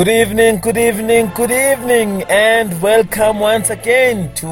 Good 0.00 0.08
evening, 0.08 0.60
good 0.60 0.78
evening, 0.78 1.30
good 1.34 1.50
evening, 1.50 2.22
and 2.22 2.80
welcome 2.80 3.38
once 3.38 3.68
again 3.68 4.32
to 4.36 4.46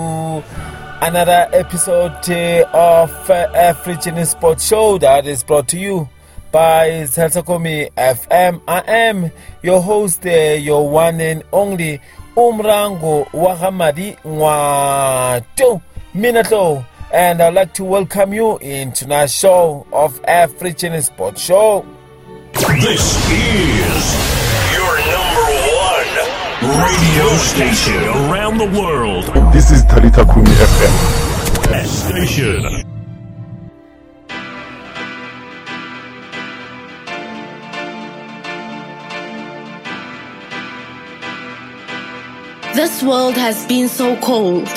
another 1.00 1.48
episode 1.54 2.12
uh, 2.28 2.68
of 2.74 3.30
African 3.30 4.26
Sports 4.26 4.66
Show 4.68 4.98
that 4.98 5.26
is 5.26 5.42
brought 5.42 5.66
to 5.68 5.78
you 5.78 6.06
by 6.52 6.90
Salsakomi 7.04 7.90
FM. 7.92 8.60
I 8.68 8.80
am 8.80 9.30
your 9.62 9.80
host, 9.80 10.26
uh, 10.26 10.28
your 10.28 10.86
one 10.90 11.18
and 11.22 11.42
only 11.50 11.98
Umrango 12.36 13.24
Wahamadi 13.30 14.18
Nwato 14.24 15.80
Minato, 16.12 16.84
and 17.10 17.40
I'd 17.40 17.54
like 17.54 17.72
to 17.72 17.84
welcome 17.84 18.34
you 18.34 18.58
into 18.58 19.04
tonight's 19.04 19.32
show 19.32 19.86
of 19.94 20.22
African 20.24 21.00
Sports 21.00 21.40
Show. 21.40 21.86
This 22.52 23.30
is 23.32 24.37
radio 26.68 27.28
station 27.38 28.04
around 28.28 28.58
the 28.58 28.66
world. 28.78 29.24
This 29.54 29.70
is 29.70 29.82
Talita 29.84 30.24
Kumi 30.32 30.50
FM. 30.50 30.94
Station. 31.86 32.62
This 42.74 43.02
world 43.02 43.34
has 43.34 43.66
been 43.66 43.88
so 43.88 44.16
cold. 44.20 44.68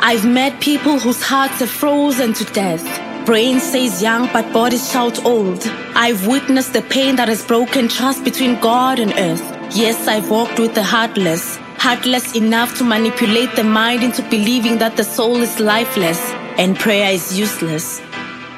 I've 0.00 0.26
met 0.26 0.60
people 0.60 0.98
whose 0.98 1.22
hearts 1.22 1.60
are 1.60 1.66
frozen 1.66 2.32
to 2.32 2.44
death. 2.52 2.84
Brain 3.26 3.60
says 3.60 4.00
young, 4.00 4.26
but 4.32 4.50
bodies 4.52 4.90
shout 4.90 5.22
old. 5.24 5.66
I've 5.94 6.26
witnessed 6.26 6.72
the 6.72 6.82
pain 6.82 7.16
that 7.16 7.28
has 7.28 7.44
broken 7.44 7.88
trust 7.88 8.24
between 8.24 8.58
God 8.60 8.98
and 8.98 9.12
earth. 9.12 9.55
Yes, 9.72 10.06
I've 10.06 10.30
walked 10.30 10.58
with 10.58 10.74
the 10.74 10.82
heartless, 10.82 11.56
heartless 11.76 12.34
enough 12.34 12.78
to 12.78 12.84
manipulate 12.84 13.54
the 13.56 13.64
mind 13.64 14.04
into 14.04 14.22
believing 14.30 14.78
that 14.78 14.96
the 14.96 15.04
soul 15.04 15.36
is 15.36 15.58
lifeless 15.60 16.20
and 16.56 16.78
prayer 16.78 17.12
is 17.12 17.38
useless. 17.38 18.00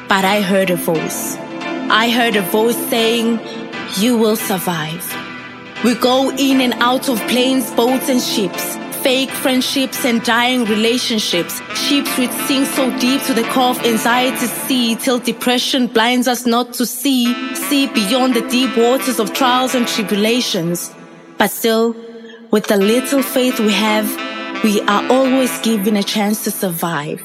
But 0.08 0.24
I 0.24 0.42
heard 0.42 0.70
a 0.70 0.76
voice. 0.76 1.36
I 1.90 2.10
heard 2.10 2.36
a 2.36 2.42
voice 2.42 2.76
saying, 2.88 3.40
You 3.96 4.16
will 4.18 4.36
survive. 4.36 5.02
We 5.82 5.94
go 5.94 6.30
in 6.30 6.60
and 6.60 6.74
out 6.74 7.08
of 7.08 7.18
planes, 7.28 7.70
boats, 7.72 8.08
and 8.08 8.20
ships. 8.20 8.76
Fake 9.02 9.30
friendships 9.30 10.04
and 10.04 10.22
dying 10.22 10.66
relationships. 10.66 11.60
Ships 11.74 12.16
which 12.18 12.30
sink 12.46 12.66
so 12.66 12.96
deep 12.98 13.22
to 13.22 13.34
the 13.34 13.44
core 13.44 13.70
of 13.70 13.78
anxiety's 13.84 14.52
sea 14.52 14.94
till 14.94 15.18
depression 15.18 15.86
blinds 15.86 16.28
us 16.28 16.46
not 16.46 16.74
to 16.74 16.84
see, 16.84 17.32
see 17.54 17.86
beyond 17.88 18.34
the 18.34 18.46
deep 18.48 18.76
waters 18.76 19.18
of 19.18 19.32
trials 19.32 19.74
and 19.74 19.88
tribulations. 19.88 20.94
But 21.38 21.50
still, 21.52 21.94
with 22.50 22.66
the 22.66 22.76
little 22.76 23.22
faith 23.22 23.60
we 23.60 23.72
have, 23.72 24.08
we 24.64 24.80
are 24.82 25.08
always 25.08 25.56
given 25.60 25.96
a 25.96 26.02
chance 26.02 26.42
to 26.44 26.50
survive. 26.50 27.22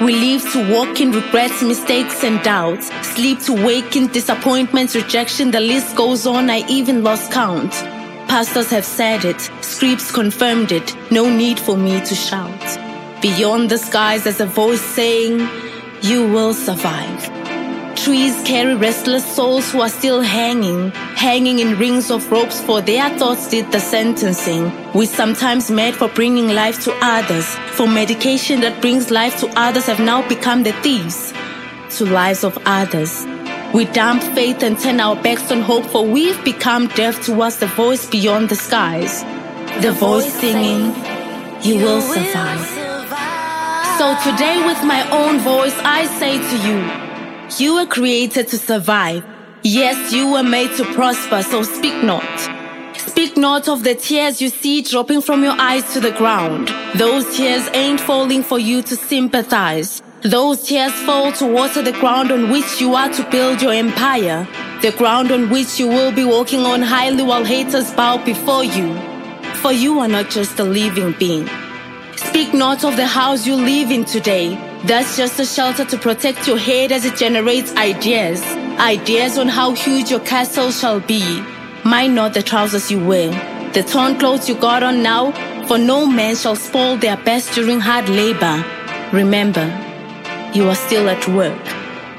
We 0.00 0.12
live 0.14 0.52
to 0.52 0.72
walk 0.72 1.00
in 1.00 1.10
regrets, 1.10 1.60
mistakes, 1.60 2.22
and 2.22 2.40
doubts. 2.44 2.88
Sleep 3.14 3.40
to 3.40 3.52
wake 3.52 3.96
in 3.96 4.06
disappointments, 4.06 4.94
rejection. 4.94 5.50
The 5.50 5.58
list 5.58 5.96
goes 5.96 6.24
on. 6.24 6.50
I 6.50 6.64
even 6.68 7.02
lost 7.02 7.32
count. 7.32 7.72
Pastors 8.28 8.70
have 8.70 8.84
said 8.84 9.24
it. 9.24 9.40
Scripts 9.60 10.12
confirmed 10.12 10.70
it. 10.70 10.94
No 11.10 11.28
need 11.28 11.58
for 11.58 11.76
me 11.76 11.98
to 11.98 12.14
shout. 12.14 12.78
Beyond 13.20 13.70
the 13.70 13.78
skies, 13.78 14.22
there's 14.22 14.40
a 14.40 14.46
voice 14.46 14.80
saying, 14.80 15.48
You 16.02 16.28
will 16.28 16.54
survive. 16.54 17.37
Trees 18.04 18.40
carry 18.44 18.76
restless 18.76 19.26
souls 19.34 19.72
who 19.72 19.80
are 19.80 19.88
still 19.88 20.20
hanging, 20.20 20.92
hanging 21.16 21.58
in 21.58 21.76
rings 21.78 22.12
of 22.12 22.30
ropes 22.30 22.60
for 22.60 22.80
their 22.80 23.10
thoughts 23.18 23.48
did 23.48 23.72
the 23.72 23.80
sentencing. 23.80 24.70
We 24.94 25.04
sometimes 25.06 25.68
mad 25.68 25.96
for 25.96 26.06
bringing 26.06 26.48
life 26.48 26.80
to 26.84 26.96
others, 27.02 27.46
for 27.76 27.88
medication 27.88 28.60
that 28.60 28.80
brings 28.80 29.10
life 29.10 29.40
to 29.40 29.48
others 29.58 29.86
have 29.86 29.98
now 29.98 30.26
become 30.28 30.62
the 30.62 30.72
thieves 30.74 31.32
to 31.96 32.06
lives 32.06 32.44
of 32.44 32.56
others. 32.66 33.26
We 33.74 33.86
dump 33.86 34.22
faith 34.22 34.62
and 34.62 34.78
turn 34.78 35.00
our 35.00 35.16
backs 35.16 35.50
on 35.50 35.62
hope, 35.62 35.86
for 35.86 36.06
we've 36.06 36.42
become 36.44 36.86
deaf 36.88 37.20
towards 37.24 37.58
the 37.58 37.66
voice 37.66 38.08
beyond 38.08 38.48
the 38.48 38.56
skies. 38.56 39.24
The 39.82 39.90
voice 39.90 40.32
singing, 40.34 40.94
You 41.62 41.82
will 41.82 42.00
survive. 42.00 42.64
So 43.98 44.14
today, 44.30 44.64
with 44.64 44.84
my 44.84 45.02
own 45.10 45.40
voice, 45.40 45.76
I 45.82 46.06
say 46.20 46.38
to 46.38 46.68
you, 46.68 47.07
you 47.56 47.74
were 47.74 47.86
created 47.86 48.48
to 48.48 48.58
survive. 48.58 49.24
Yes, 49.62 50.12
you 50.12 50.30
were 50.32 50.42
made 50.42 50.76
to 50.76 50.84
prosper, 50.94 51.42
so 51.42 51.62
speak 51.62 52.04
not. 52.04 52.22
Speak 52.96 53.36
not 53.36 53.68
of 53.68 53.84
the 53.84 53.94
tears 53.94 54.40
you 54.40 54.48
see 54.48 54.82
dropping 54.82 55.22
from 55.22 55.42
your 55.42 55.56
eyes 55.58 55.92
to 55.94 56.00
the 56.00 56.12
ground. 56.12 56.68
Those 56.96 57.36
tears 57.36 57.68
ain't 57.72 58.00
falling 58.00 58.42
for 58.42 58.58
you 58.58 58.82
to 58.82 58.94
sympathize. 58.94 60.02
Those 60.22 60.62
tears 60.62 60.92
fall 61.06 61.32
to 61.32 61.46
water 61.46 61.82
the 61.82 61.92
ground 61.92 62.30
on 62.30 62.50
which 62.50 62.80
you 62.80 62.94
are 62.94 63.08
to 63.08 63.30
build 63.30 63.62
your 63.62 63.72
empire. 63.72 64.46
The 64.82 64.92
ground 64.92 65.32
on 65.32 65.48
which 65.48 65.80
you 65.80 65.88
will 65.88 66.12
be 66.12 66.24
walking 66.24 66.60
on 66.60 66.82
highly 66.82 67.22
while 67.22 67.44
haters 67.44 67.90
bow 67.94 68.22
before 68.24 68.64
you. 68.64 68.94
For 69.62 69.72
you 69.72 69.98
are 70.00 70.08
not 70.08 70.30
just 70.30 70.60
a 70.60 70.64
living 70.64 71.14
being. 71.18 71.48
Speak 72.16 72.52
not 72.52 72.84
of 72.84 72.96
the 72.96 73.06
house 73.06 73.46
you 73.46 73.56
live 73.56 73.90
in 73.90 74.04
today. 74.04 74.67
That's 74.84 75.16
just 75.16 75.40
a 75.40 75.44
shelter 75.44 75.84
to 75.84 75.98
protect 75.98 76.46
your 76.46 76.56
head 76.56 76.92
as 76.92 77.04
it 77.04 77.16
generates 77.16 77.74
ideas. 77.74 78.42
Ideas 78.78 79.36
on 79.36 79.48
how 79.48 79.72
huge 79.72 80.10
your 80.10 80.20
castle 80.20 80.70
shall 80.70 81.00
be. 81.00 81.42
Mind 81.84 82.14
not 82.14 82.32
the 82.32 82.42
trousers 82.42 82.90
you 82.90 83.04
wear, 83.04 83.30
the 83.72 83.82
torn 83.82 84.18
clothes 84.18 84.48
you 84.48 84.54
got 84.54 84.82
on 84.82 85.02
now, 85.02 85.32
for 85.66 85.78
no 85.78 86.06
man 86.06 86.36
shall 86.36 86.54
spoil 86.54 86.96
their 86.96 87.16
best 87.16 87.52
during 87.54 87.80
hard 87.80 88.08
labor. 88.08 88.64
Remember, 89.12 89.66
you 90.54 90.68
are 90.68 90.76
still 90.76 91.08
at 91.08 91.26
work. 91.28 91.58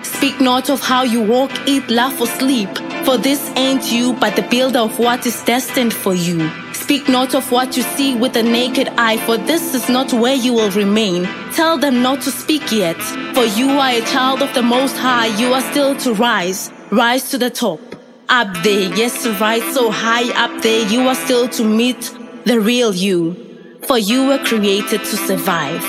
Speak 0.03 0.41
not 0.41 0.69
of 0.69 0.81
how 0.81 1.03
you 1.03 1.21
walk, 1.21 1.51
eat, 1.65 1.89
laugh, 1.89 2.19
or 2.19 2.27
sleep, 2.27 2.69
for 3.05 3.17
this 3.17 3.49
ain't 3.55 3.89
you, 3.91 4.13
but 4.13 4.35
the 4.35 4.41
builder 4.43 4.79
of 4.79 4.99
what 4.99 5.25
is 5.25 5.41
destined 5.43 5.93
for 5.93 6.13
you. 6.13 6.49
Speak 6.89 7.07
not 7.07 7.35
of 7.35 7.51
what 7.51 7.77
you 7.77 7.83
see 7.83 8.15
with 8.15 8.33
the 8.33 8.41
naked 8.41 8.87
eye, 8.97 9.17
for 9.17 9.37
this 9.37 9.75
is 9.75 9.89
not 9.89 10.11
where 10.11 10.33
you 10.33 10.53
will 10.53 10.71
remain. 10.71 11.25
Tell 11.53 11.77
them 11.77 12.01
not 12.01 12.21
to 12.23 12.31
speak 12.31 12.71
yet, 12.71 12.99
for 13.35 13.45
you 13.45 13.69
are 13.69 13.91
a 13.91 14.01
child 14.07 14.41
of 14.41 14.51
the 14.55 14.63
Most 14.63 14.97
High. 14.97 15.27
You 15.27 15.53
are 15.53 15.61
still 15.61 15.95
to 15.97 16.15
rise, 16.15 16.71
rise 16.89 17.29
to 17.29 17.37
the 17.37 17.51
top. 17.51 17.79
Up 18.27 18.47
there, 18.63 18.91
yes, 18.95 19.27
right 19.39 19.61
so 19.71 19.91
high 19.91 20.33
up 20.43 20.63
there, 20.63 20.83
you 20.87 21.07
are 21.07 21.13
still 21.13 21.47
to 21.49 21.63
meet 21.63 22.11
the 22.45 22.59
real 22.59 22.95
you. 22.95 23.35
For 23.83 23.99
you 23.99 24.25
were 24.25 24.39
created 24.39 25.01
to 25.01 25.15
survive. 25.29 25.83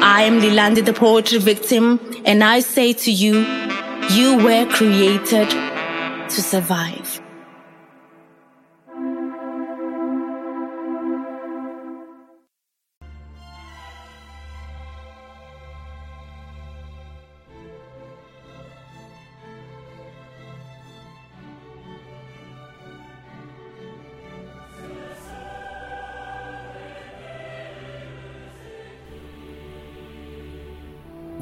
I 0.00 0.22
am 0.22 0.40
Lilandi, 0.40 0.82
the 0.82 0.94
poetry 0.94 1.38
victim, 1.38 2.00
and 2.24 2.42
I 2.42 2.60
say 2.60 2.94
to 2.94 3.12
you, 3.12 3.44
you 4.08 4.38
were 4.42 4.64
created 4.72 5.50
to 5.50 6.40
survive. 6.40 7.05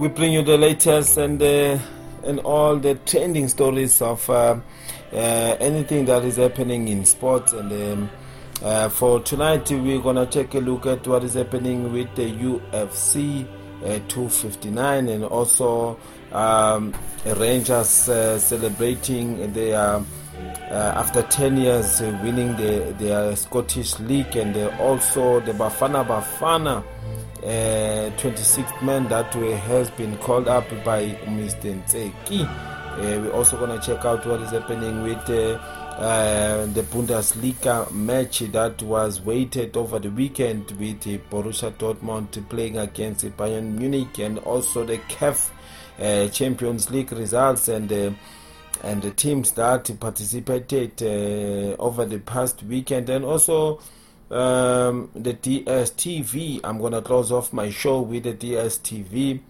We 0.05 0.11
bring 0.11 0.35
you 0.35 0.43
the 0.43 0.59
latest 0.59 1.17
and 1.17 1.41
uh, 1.41 1.79
and 2.25 2.39
all 2.41 2.77
the 2.77 2.95
trending 3.07 3.49
stories 3.49 4.03
of 4.03 4.29
uh, 4.29 4.55
uh, 5.15 5.17
anything 5.17 6.05
that 6.05 6.23
is 6.27 6.37
happening 6.37 6.89
in 6.89 7.07
sports. 7.07 7.55
And 7.55 7.73
um, 7.73 8.11
uh, 8.63 8.91
for 8.91 9.21
tonight, 9.21 9.71
we're 9.71 10.03
gonna 10.03 10.27
take 10.27 10.53
a 10.57 10.59
look 10.59 10.85
at 10.85 11.07
what 11.07 11.25
is 11.25 11.33
happening 11.33 11.91
with 11.91 12.15
the 12.17 12.31
UFC 12.31 13.47
uh, 13.83 13.99
259 14.09 15.09
and 15.09 15.25
also 15.25 15.99
um, 16.33 16.93
Rangers 17.25 18.07
uh, 18.11 18.39
celebrating 18.39 19.55
their. 19.55 20.05
After 20.71 21.23
10 21.23 21.57
years 21.59 22.01
winning 22.01 22.57
the, 22.57 22.93
the 22.99 23.37
Scottish 23.37 24.01
League 24.01 24.35
and 24.35 24.57
also 24.81 25.39
the 25.41 25.53
Bafana 25.53 26.05
Bafana 26.05 26.83
26th 27.45 28.83
man 28.83 29.09
that 29.09 29.35
way 29.37 29.53
has 29.53 29.91
been 29.91 30.17
called 30.19 30.49
up 30.49 30.69
by 30.85 31.05
Mr. 31.27 31.83
Ntseki. 31.83 32.45
Uh, 32.95 33.21
we're 33.21 33.33
also 33.33 33.59
going 33.59 33.79
to 33.79 33.87
check 33.87 34.05
out 34.05 34.25
what 34.25 34.41
is 34.41 34.51
happening 34.51 35.03
with 35.03 35.29
uh, 35.29 35.59
uh, 35.99 36.67
the 36.67 36.83
Bundesliga 36.83 37.91
match 37.93 38.39
that 38.41 38.83
was 38.83 39.21
waited 39.21 39.77
over 39.77 39.99
the 39.99 40.11
weekend 40.11 40.71
with 40.73 41.03
Borussia 41.31 41.71
Dortmund 41.73 42.49
playing 42.49 42.79
against 42.79 43.25
Bayern 43.37 43.77
Munich 43.79 44.19
and 44.21 44.39
also 44.39 44.85
the 44.85 44.99
CAF 44.99 45.51
uh, 45.99 46.29
Champions 46.29 46.91
League 46.91 47.13
results 47.13 47.69
and 47.69 47.93
uh, 47.93 48.11
and 48.83 49.03
the 49.03 49.11
teams 49.11 49.53
that 49.53 49.91
participated 49.99 51.03
uh, 51.03 51.77
over 51.83 52.05
the 52.05 52.19
past 52.19 52.63
weekend, 52.65 53.09
and 53.09 53.25
also 53.25 53.81
um, 54.31 55.11
the 55.15 55.35
DSTV. 55.35 56.61
I'm 56.65 56.79
to 56.93 57.03
close 57.03 57.33
off 57.33 57.53
my 57.53 57.71
show 57.71 58.01
with 58.01 58.25
the 58.25 58.35
DSTV. 58.35 59.41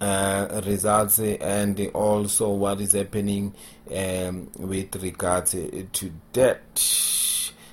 Uh, 0.00 0.60
results 0.66 1.20
and 1.20 1.80
also 1.94 2.50
what 2.50 2.80
is 2.80 2.92
happening 2.92 3.54
um, 3.94 4.50
with 4.58 4.94
regards 4.96 5.52
to 5.52 6.12
that. 6.32 6.60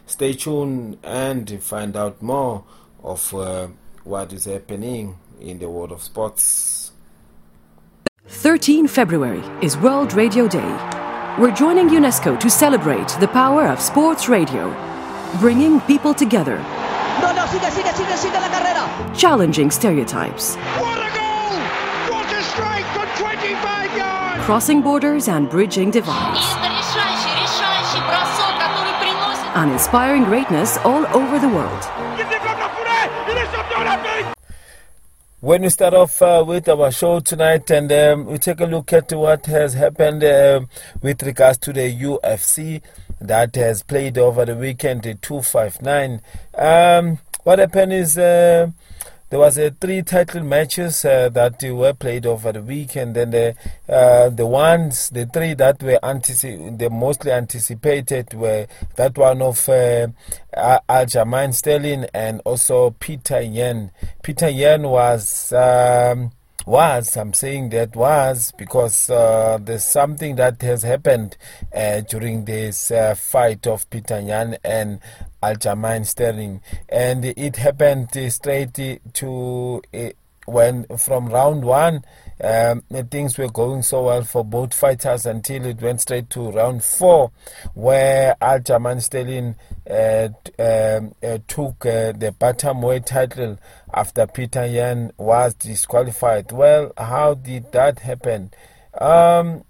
Stay 0.05 0.33
tuned 0.33 0.97
and 1.03 1.61
find 1.63 1.97
out 1.97 2.21
more 2.21 2.63
of 3.03 3.33
uh, 3.33 3.67
what 4.03 4.31
is 4.33 4.45
happening 4.45 5.17
in 5.39 5.59
the 5.59 5.69
world 5.69 5.91
of 5.91 6.01
sports. 6.01 6.91
13 8.27 8.87
February 8.87 9.43
is 9.61 9.77
World 9.77 10.13
Radio 10.13 10.47
Day. 10.47 10.77
We're 11.39 11.51
joining 11.55 11.89
UNESCO 11.89 12.39
to 12.39 12.49
celebrate 12.49 13.09
the 13.19 13.27
power 13.27 13.67
of 13.67 13.79
sports 13.79 14.29
radio, 14.29 14.69
bringing 15.39 15.79
people 15.81 16.13
together. 16.13 16.57
No, 17.21 17.31
no, 17.33 17.45
sigue, 17.47 17.69
sigue, 17.71 18.17
sigue, 18.17 18.33
la 18.33 18.49
carrera. 18.49 19.15
Challenging 19.15 19.71
stereotypes. 19.71 20.55
What 20.55 20.97
a 20.97 21.09
goal! 21.15 21.59
What 22.11 22.33
a 22.33 22.43
strike 22.43 22.85
25 23.17 23.97
yards! 23.97 24.43
Crossing 24.43 24.81
borders 24.81 25.27
and 25.27 25.49
bridging 25.49 25.91
divides. 25.91 26.45
And 29.53 29.71
inspiring 29.71 30.23
greatness 30.23 30.77
all 30.79 31.05
over 31.15 31.37
the 31.37 31.49
world. 31.49 31.83
When 35.41 35.63
we 35.63 35.69
start 35.69 35.95
off 35.95 36.21
uh, 36.21 36.43
with 36.45 36.69
our 36.69 36.91
show 36.91 37.19
tonight 37.19 37.71
and 37.71 37.91
um, 37.91 38.25
we 38.27 38.38
take 38.38 38.59
a 38.59 38.65
look 38.65 38.93
at 38.93 39.11
what 39.11 39.47
has 39.47 39.73
happened 39.73 40.23
uh, 40.23 40.61
with 41.01 41.23
regards 41.23 41.57
to 41.59 41.73
the 41.73 41.91
UFC 41.91 42.79
that 43.19 43.55
has 43.55 43.81
played 43.81 44.19
over 44.19 44.45
the 44.45 44.55
weekend, 44.55 45.01
the 45.01 45.15
259. 45.15 46.21
Um, 46.53 47.17
what 47.41 47.57
happened 47.57 47.91
is 47.91 48.19
uh, 48.19 48.69
there 49.31 49.39
was 49.39 49.57
uh, 49.57 49.69
three 49.79 50.01
title 50.01 50.43
matches 50.43 51.05
uh, 51.05 51.29
that 51.29 51.63
were 51.63 51.93
played 51.93 52.25
over 52.25 52.51
the 52.51 52.61
weekend, 52.61 53.15
and 53.15 53.33
the 53.33 53.55
uh, 53.87 54.29
the 54.29 54.45
ones, 54.45 55.09
the 55.09 55.25
three 55.25 55.53
that 55.53 55.81
were 55.81 55.97
antici- 56.03 56.77
the 56.77 56.89
mostly 56.89 57.31
anticipated 57.31 58.33
were 58.33 58.67
that 58.97 59.17
one 59.17 59.41
of 59.41 59.69
uh, 59.69 60.07
Al- 60.53 60.83
Aljamain 60.89 61.53
Sterling 61.53 62.07
and 62.13 62.41
also 62.43 62.89
Peter 62.99 63.39
Yan. 63.39 63.91
Peter 64.21 64.49
Yan 64.49 64.83
was. 64.83 65.53
Um, 65.53 66.33
was 66.63 67.17
I'm 67.17 67.33
saying 67.33 67.69
that 67.69 67.95
was 67.95 68.53
because 68.55 69.09
uh, 69.09 69.57
there's 69.59 69.83
something 69.83 70.35
that 70.35 70.61
has 70.61 70.83
happened 70.83 71.35
uh, 71.75 72.01
during 72.01 72.45
this 72.45 72.91
uh, 72.91 73.15
fight 73.15 73.65
of 73.65 73.89
Peter 73.89 74.19
Yan 74.19 74.57
and 74.63 74.99
Aljamain 75.41 76.05
Sterling, 76.05 76.61
and 76.89 77.25
it 77.25 77.55
happened 77.55 78.09
straight 78.31 78.73
to 79.13 79.81
uh, 79.93 80.09
when 80.45 80.85
from 80.97 81.27
round 81.29 81.63
one. 81.63 82.03
Um, 82.43 82.81
things 83.11 83.38
were 83.38 83.49
going 83.49 83.83
so 83.83 84.05
well 84.05 84.23
for 84.23 84.43
both 84.43 84.73
fighters 84.73 85.27
until 85.27 85.63
it 85.67 85.79
went 85.79 86.01
straight 86.01 86.29
to 86.31 86.51
round 86.51 86.83
four, 86.83 87.31
where 87.75 88.35
Aljamain 88.41 89.01
Sterling 89.01 89.55
uh, 89.89 90.29
uh, 90.59 91.38
took 91.47 91.85
uh, 91.85 92.13
the 92.13 92.35
bantamweight 92.39 93.05
title 93.05 93.59
after 93.93 94.25
Peter 94.25 94.65
Yan 94.65 95.11
was 95.17 95.53
disqualified. 95.53 96.51
Well, 96.51 96.93
how 96.97 97.35
did 97.35 97.71
that 97.73 97.99
happen? 97.99 98.51
Um, 98.99 99.63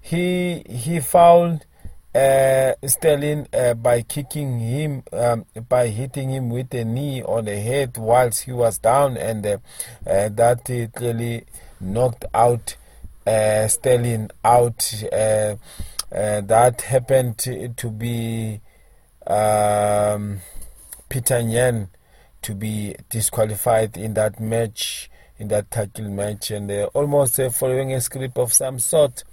he 0.00 0.62
he 0.68 1.00
fouled 1.00 1.64
uh, 2.14 2.72
Sterling 2.86 3.46
uh, 3.52 3.74
by 3.74 4.02
kicking 4.02 4.58
him, 4.58 5.02
um, 5.12 5.44
by 5.68 5.88
hitting 5.88 6.30
him 6.30 6.48
with 6.48 6.72
a 6.74 6.84
knee 6.84 7.22
on 7.22 7.44
the 7.44 7.60
head 7.60 7.96
whilst 7.98 8.44
he 8.44 8.52
was 8.52 8.78
down, 8.78 9.16
and 9.16 9.44
uh, 9.46 9.58
uh, 10.06 10.28
that 10.30 10.70
uh, 10.70 10.86
clearly 10.98 11.44
knocked 11.80 12.24
out 12.32 12.76
Sterling 13.26 14.30
out. 14.44 14.78
That 16.10 16.80
happened 16.80 17.38
to, 17.38 17.90
be 17.90 18.62
um, 19.26 20.40
Peter 21.10 21.38
Yan 21.40 21.90
to 22.40 22.54
be 22.54 22.96
disqualified 23.10 23.98
in 23.98 24.14
that 24.14 24.40
match, 24.40 25.10
in 25.38 25.48
that 25.48 25.70
title 25.70 26.08
match, 26.08 26.50
and 26.50 26.70
almost 26.94 27.38
following 27.52 27.92
a 27.92 28.00
script 28.00 28.38
of 28.38 28.54
some 28.54 28.78
sort. 28.78 29.24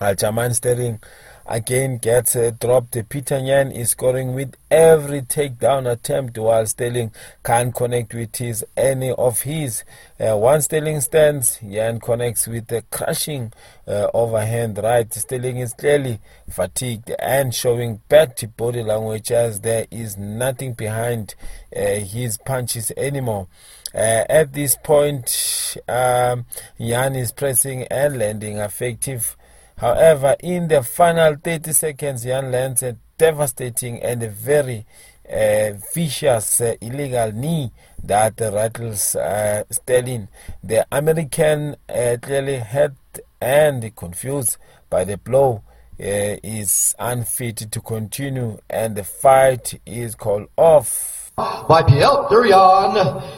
Aljamain 0.00 0.54
Sterling 0.54 1.00
again 1.48 1.98
gets 1.98 2.36
uh, 2.36 2.50
dropped. 2.60 2.96
Peter 3.08 3.38
Yan 3.38 3.72
is 3.72 3.90
scoring 3.90 4.34
with 4.34 4.54
every 4.70 5.22
takedown 5.22 5.90
attempt 5.90 6.36
while 6.38 6.66
Sterling 6.66 7.10
can't 7.42 7.74
connect 7.74 8.14
with 8.14 8.36
his 8.36 8.64
any 8.76 9.10
of 9.12 9.42
his. 9.42 9.84
Uh, 10.20 10.36
once 10.36 10.66
Sterling 10.66 11.00
stands, 11.00 11.58
Yan 11.62 12.00
connects 12.00 12.46
with 12.46 12.70
a 12.72 12.82
crushing 12.90 13.52
uh, 13.86 14.08
overhand 14.12 14.78
right. 14.78 15.12
Sterling 15.12 15.58
is 15.58 15.72
clearly 15.72 16.20
fatigued 16.50 17.10
and 17.18 17.54
showing 17.54 18.00
bad 18.08 18.34
body 18.56 18.82
language 18.82 19.32
as 19.32 19.60
there 19.60 19.86
is 19.90 20.16
nothing 20.16 20.74
behind 20.74 21.34
uh, 21.74 21.80
his 21.80 22.38
punches 22.38 22.92
anymore. 22.96 23.48
Uh, 23.94 24.24
at 24.28 24.52
this 24.52 24.76
point, 24.76 25.76
um, 25.88 26.44
Yan 26.76 27.16
is 27.16 27.32
pressing 27.32 27.84
and 27.84 28.18
landing 28.18 28.58
effective. 28.58 29.34
However, 29.78 30.34
in 30.40 30.66
the 30.66 30.82
final 30.82 31.36
30 31.36 31.72
seconds, 31.72 32.24
Yan 32.26 32.50
lands 32.50 32.82
a 32.82 32.96
devastating 33.16 34.02
and 34.02 34.20
a 34.24 34.28
very 34.28 34.84
uh, 35.30 35.74
vicious 35.94 36.60
uh, 36.60 36.74
illegal 36.80 37.30
knee 37.30 37.70
that 38.02 38.40
rattles 38.40 39.14
uh, 39.14 39.62
Sterling. 39.70 40.28
The 40.64 40.84
American, 40.90 41.76
uh, 41.88 42.16
clearly 42.20 42.58
hurt 42.58 42.94
and 43.40 43.94
confused 43.94 44.56
by 44.90 45.04
the 45.04 45.16
blow, 45.16 45.62
uh, 46.00 46.38
is 46.42 46.96
unfit 46.98 47.70
to 47.70 47.80
continue, 47.80 48.58
and 48.68 48.96
the 48.96 49.04
fight 49.04 49.80
is 49.86 50.14
called 50.14 50.48
off. 50.56 51.27
By 51.68 51.82
Piel 51.82 52.28
Durian, 52.28 52.94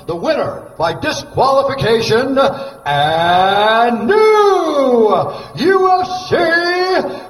the 0.07 0.17
winner 0.17 0.73
by 0.79 0.99
disqualification, 0.99 2.39
and 2.87 4.07
new 4.07 5.11
UFC 5.57 6.31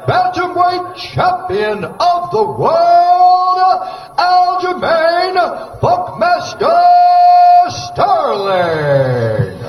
Bantamweight 0.07 0.95
Champion 0.97 1.85
of 1.85 2.31
the 2.31 2.45
World, 2.45 3.59
Aljamain 4.17 5.81
Buckmaster 5.81 6.81
Sterling. 7.71 9.61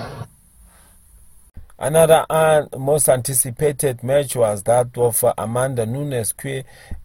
Another 1.79 2.27
uh, 2.29 2.67
most 2.77 3.09
anticipated 3.09 4.03
match 4.03 4.35
was 4.35 4.61
that 4.63 4.95
of 4.99 5.25
Amanda 5.35 5.87
Nunes 5.87 6.35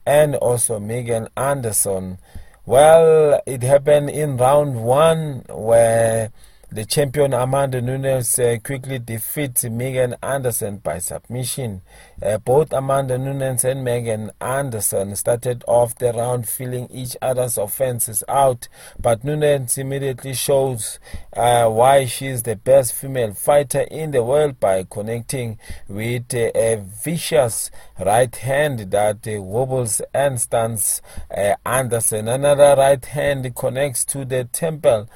and 0.05 0.35
also 0.37 0.79
Megan 0.79 1.29
Anderson. 1.35 2.19
Well, 2.67 3.41
it 3.47 3.63
happened 3.63 4.11
in 4.11 4.39
round 4.39 4.83
one 4.83 5.45
where 5.49 6.33
the 6.71 6.85
champion 6.85 7.33
Amanda 7.33 7.81
Nunes 7.81 8.39
uh, 8.39 8.57
quickly 8.63 8.99
defeats 8.99 9.65
Megan 9.65 10.17
Anderson 10.23 10.79
by 10.79 10.99
submission. 10.99 11.83
Uh, 12.21 12.39
both 12.39 12.73
Amanda 12.73 13.17
Nunes 13.17 13.65
and 13.65 13.85
Megan 13.85 14.33
Anderson 14.41 15.15
started 15.15 15.63
off 15.69 15.97
the 15.97 16.13
round 16.13 16.49
feeling 16.49 16.89
each 16.91 17.17
other's 17.23 17.57
offenses 17.57 18.25
out, 18.29 18.69
but 18.99 19.23
Nunes 19.23 19.79
immediately 19.79 20.35
shows 20.35 20.99
uh, 21.37 21.69
why 21.69 22.05
she's 22.05 22.43
the 22.43 22.57
best 22.57 22.95
female 22.95 23.33
fighter 23.33 23.83
in 23.83 24.11
the 24.11 24.25
world 24.25 24.59
by 24.59 24.85
connecting 24.91 25.59
with 25.89 26.35
uh, 26.35 26.51
a 26.55 26.83
vicious 27.05 27.71
right 28.05 28.35
hand 28.35 28.91
that 28.91 29.27
uh, 29.29 29.41
wobbles 29.41 30.01
and 30.13 30.41
stuns 30.41 31.01
uh, 31.31 31.55
Anderson. 31.65 32.27
Another 32.27 32.75
right 32.77 33.05
hand 33.05 33.55
connects 33.55 34.05
to 34.07 34.25
the 34.25 34.45
temple 34.45 35.09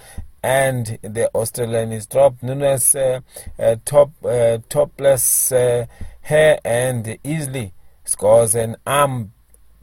and 0.43 0.99
the 1.03 1.31
Australian 1.35 1.93
is 1.93 2.07
dropped. 2.07 2.43
Nunes 2.43 2.95
uh, 2.95 3.21
uh, 3.59 3.77
top 3.85 4.13
uh, 4.25 4.59
topless 4.69 5.53
uh, 5.53 5.87
hair 6.23 6.61
and 6.65 7.19
easily 7.25 7.73
scores 8.05 8.55
an 8.55 8.77
arm 8.87 9.33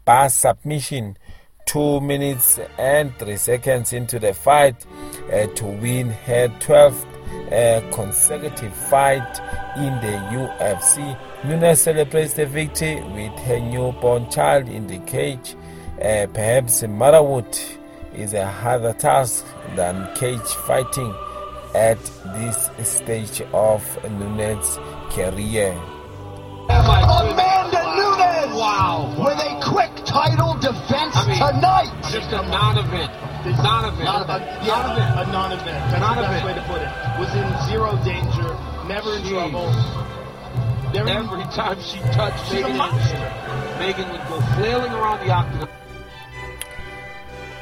bar 0.06 0.30
submission. 0.30 1.18
Two 1.66 2.00
minutes 2.00 2.60
and 2.78 3.14
three 3.20 3.36
seconds 3.36 3.92
into 3.92 4.20
the 4.20 4.34
fight 4.34 4.86
uh, 5.34 5.48
to 5.48 5.66
win 5.66 6.10
her 6.10 6.48
12th 6.60 7.06
uh, 7.52 7.92
consecutive 7.94 8.74
fight 8.74 9.40
in 9.76 9.94
the 10.00 10.18
UFC. 10.32 11.18
Nunes 11.44 11.82
celebrates 11.82 12.34
the 12.34 12.46
victory 12.46 12.96
with 12.96 13.38
her 13.40 13.60
newborn 13.60 14.30
child 14.30 14.70
in 14.70 14.88
the 14.88 15.00
cage. 15.00 15.56
Perhaps 15.98 16.84
motherhood 16.84 17.58
is 18.18 18.34
a 18.34 18.50
harder 18.50 18.94
task 18.94 19.46
than 19.76 20.14
cage 20.16 20.50
fighting 20.66 21.14
at 21.76 22.00
this 22.36 22.70
stage 22.84 23.42
of 23.54 23.82
Nunes' 24.12 24.78
career. 25.12 25.78
Amanda 26.70 27.88
Wow. 28.58 29.14
With 29.20 29.38
a 29.38 29.54
quick 29.62 29.94
title 30.06 30.56
defense 30.56 31.16
I 31.16 31.28
mean, 31.28 31.38
tonight. 31.38 31.94
Just 32.10 32.32
a 32.34 32.42
non-event. 32.42 33.12
Non-event. 33.46 34.04
Non-event. 34.04 34.44
Yeah, 34.66 34.82
non-event. 34.82 35.30
a 35.30 35.32
non-event. 35.32 35.92
That's 35.92 36.02
non-event. 36.02 36.18
the 36.18 36.34
best 36.34 36.46
way 36.46 36.54
to 36.58 36.66
put 36.66 36.82
it. 36.82 36.90
Was 37.22 37.32
in 37.38 37.48
zero 37.70 37.94
danger, 38.04 38.50
never 38.90 39.14
in 39.16 39.22
Jeez. 39.22 39.30
trouble. 39.30 39.70
Every, 40.98 41.12
Every 41.12 41.44
time 41.54 41.80
she 41.82 42.00
touched 42.18 42.52
Megan, 42.52 42.78
Megan 43.78 44.10
would 44.10 44.26
go 44.28 44.42
flailing 44.56 44.92
around 44.94 45.26
the 45.26 45.32
octagon. 45.32 45.70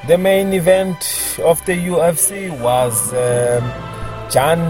The 0.08 0.20
main 0.20 0.54
event 0.54 1.40
of 1.44 1.66
the 1.66 1.74
UFC 1.74 2.52
was 2.62 3.12
um, 3.12 3.64
Jan 4.30 4.62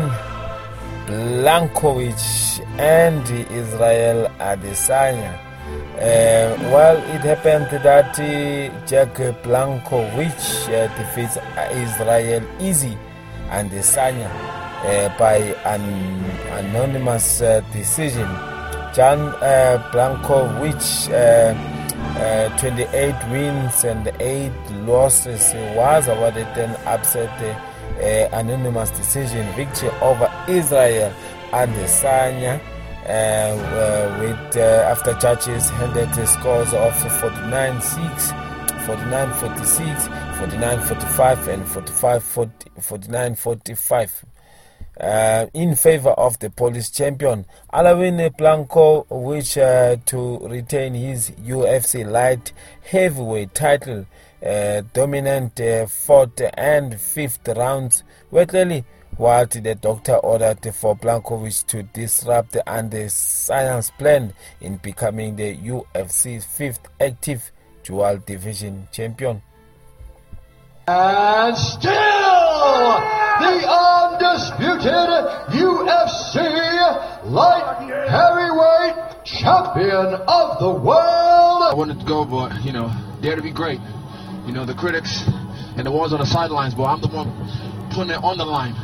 Blachowicz 1.08 2.62
and 2.80 3.22
Israel 3.52 4.32
Adesanya. 4.40 5.36
Uh, 5.96 6.56
well, 6.72 6.96
it 7.14 7.20
happened 7.20 7.68
that 7.84 8.18
uh, 8.18 8.86
Jan 8.86 9.10
Blachowicz 9.44 10.70
uh, 10.70 10.88
defeats 10.96 11.38
Israel 11.84 12.42
easy 12.62 12.98
and 13.50 13.70
Adesanya 13.70 14.32
uh, 14.32 15.18
by 15.20 15.36
an 15.66 15.84
anonymous 16.64 17.42
uh, 17.42 17.60
decision. 17.74 18.30
Jan 18.96 19.20
uh, 19.20 19.92
Blachowicz, 19.92 21.10
uh, 22.18 22.58
28 22.58 23.14
wins 23.30 23.84
and 23.84 24.08
8 24.20 24.52
losses, 24.86 25.54
was 25.76 26.08
awarded 26.08 26.48
an 26.58 26.72
upset 26.86 27.30
anonymous 28.34 28.90
decision 28.92 29.46
victory 29.56 29.90
over 30.02 30.32
Israel 30.48 31.14
and 31.54 31.72
Adesanya. 31.72 32.62
Uh, 33.06 33.08
uh, 33.08 34.18
with 34.20 34.58
uh, 34.58 34.90
after 34.90 35.14
judges 35.20 35.70
handed 35.70 36.12
scores 36.28 36.74
of 36.74 37.20
49 37.20 37.80
6 37.80 38.32
49 38.88 39.34
46 39.34 40.08
49 40.40 40.80
45 40.80 41.48
and 41.50 41.68
45 41.68 42.24
40, 42.24 42.70
49 42.82 43.36
45 43.36 44.26
uh, 45.00 45.46
in 45.54 45.76
favor 45.76 46.12
of 46.12 46.40
the 46.40 46.50
Polish 46.50 46.92
champion 46.92 47.46
Alain 47.72 48.32
Blanco, 48.38 49.06
which 49.10 49.58
uh, 49.58 49.98
to 50.06 50.40
retain 50.48 50.94
his 50.94 51.32
UFC 51.32 52.10
light 52.10 52.54
heavyweight 52.84 53.54
title. 53.54 54.06
Uh, 54.46 54.82
dominant 54.94 55.60
uh, 55.60 55.88
fourth 55.88 56.40
and 56.56 57.00
fifth 57.02 57.48
rounds 57.48 58.04
were 58.30 58.46
clearly 58.46 58.86
what 59.18 59.52
the 59.52 59.76
doctor 59.76 60.16
ordered 60.16 60.74
for 60.76 60.96
Blachowicz 60.96 61.66
to 61.68 61.84
disrupt 61.84 62.58
and 62.68 62.92
the 62.92 63.10
science 63.10 63.90
plan 63.92 64.34
in 64.60 64.78
becoming 64.78 65.36
the 65.36 65.56
UFC's 65.56 66.44
fifth 66.46 66.88
active 67.00 67.52
dual 67.84 68.18
division 68.18 68.88
champion. 68.92 69.42
And 70.88 71.58
still 71.58 73.15
the 73.40 73.56
undisputed 73.68 75.10
UFC 75.56 76.36
light 77.26 77.68
heavyweight 78.08 79.24
champion 79.26 80.14
of 80.28 80.60
the 80.60 80.70
world. 80.70 81.62
I 81.64 81.74
wanted 81.76 82.00
to 82.00 82.06
go, 82.06 82.26
but 82.26 82.64
you 82.64 82.72
know, 82.72 82.92
dare 83.22 83.36
to 83.36 83.42
be 83.42 83.52
great. 83.52 83.80
You 84.46 84.54
know, 84.54 84.66
the 84.66 84.76
critics 84.76 85.24
and 85.78 85.86
the 85.86 85.92
ones 85.92 86.14
on 86.14 86.20
the 86.20 86.26
sidelines, 86.26 86.74
but 86.76 86.84
I'm 86.84 87.02
the 87.02 87.08
one 87.08 87.28
putting 87.92 88.12
it 88.12 88.24
on 88.24 88.38
the 88.38 88.46
line. 88.46 88.76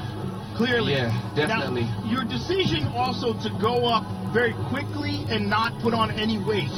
Clearly. 0.56 0.94
Yeah, 0.94 1.12
definitely. 1.36 1.84
Now, 1.84 2.04
your 2.06 2.24
decision 2.24 2.88
also 2.88 3.34
to 3.34 3.50
go 3.62 3.86
up 3.88 4.06
very 4.34 4.54
quickly 4.70 5.26
and 5.30 5.50
not 5.50 5.80
put 5.82 5.94
on 5.94 6.12
any 6.12 6.38
weight. 6.38 6.72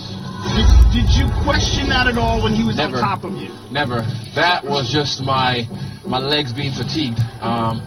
Did, 0.56 0.68
did 0.92 1.10
you 1.16 1.30
question 1.44 1.90
that 1.90 2.08
at 2.08 2.18
all 2.18 2.44
when 2.44 2.54
he 2.54 2.64
was 2.64 2.78
Never. 2.78 2.98
on 2.98 3.02
top 3.02 3.24
of 3.24 3.34
you? 3.34 3.50
Never. 3.72 4.02
That 4.36 4.64
was 4.64 4.92
just 4.92 5.24
my 5.24 5.68
my 6.06 6.20
legs 6.20 6.52
being 6.52 6.74
fatigued. 6.74 7.20
Um, 7.42 7.82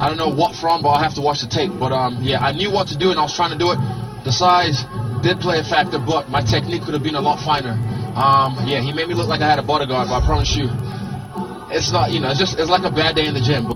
I 0.00 0.08
don't 0.08 0.16
know 0.16 0.32
what 0.32 0.56
from, 0.56 0.82
but 0.82 0.88
I'll 0.90 1.02
have 1.02 1.14
to 1.14 1.20
watch 1.20 1.40
the 1.42 1.48
tape. 1.48 1.72
But 1.78 1.92
um, 1.92 2.18
yeah, 2.22 2.40
I 2.40 2.52
knew 2.52 2.70
what 2.70 2.88
to 2.88 2.98
do 2.98 3.10
and 3.10 3.18
I 3.18 3.22
was 3.22 3.34
trying 3.34 3.52
to 3.52 3.58
do 3.58 3.70
it. 3.72 3.78
The 4.24 4.32
size 4.32 4.84
did 5.22 5.40
play 5.40 5.58
a 5.58 5.64
factor, 5.64 5.98
but 5.98 6.28
my 6.30 6.40
technique 6.40 6.82
could 6.82 6.94
have 6.94 7.02
been 7.02 7.14
a 7.16 7.20
lot 7.20 7.38
finer. 7.44 7.76
Um, 8.16 8.56
yeah, 8.66 8.80
he 8.80 8.92
made 8.92 9.08
me 9.08 9.14
look 9.14 9.28
like 9.28 9.40
I 9.40 9.48
had 9.48 9.58
a 9.58 9.62
bodyguard, 9.62 10.08
but 10.08 10.22
I 10.22 10.26
promise 10.26 10.56
you, 10.56 10.68
it's 11.70 11.92
not. 11.92 12.12
You 12.12 12.20
know, 12.20 12.30
it's 12.30 12.38
just 12.40 12.58
it's 12.58 12.70
like 12.70 12.84
a 12.84 12.90
bad 12.90 13.16
day 13.16 13.26
in 13.26 13.34
the 13.34 13.40
gym. 13.40 13.68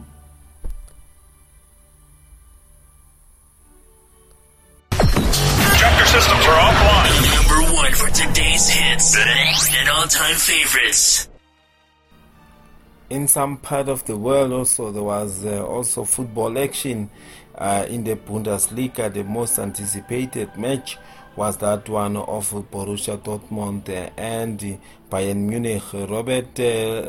In 13.10 13.26
some 13.26 13.56
part 13.56 13.88
of 13.88 14.04
the 14.04 14.18
world, 14.18 14.52
also 14.52 14.92
there 14.92 15.02
was 15.02 15.42
uh, 15.42 15.64
also 15.66 16.04
football 16.04 16.58
action 16.58 17.08
uh, 17.54 17.86
in 17.88 18.04
the 18.04 18.16
Bundesliga. 18.16 19.10
The 19.10 19.24
most 19.24 19.58
anticipated 19.58 20.54
match 20.58 20.98
was 21.34 21.56
that 21.56 21.88
one 21.88 22.18
of 22.18 22.50
Borussia 22.70 23.16
Dortmund 23.16 23.88
and 24.14 24.78
Bayern 25.10 25.48
Munich. 25.48 25.84
Robert 25.94 26.60
uh, 26.60 27.08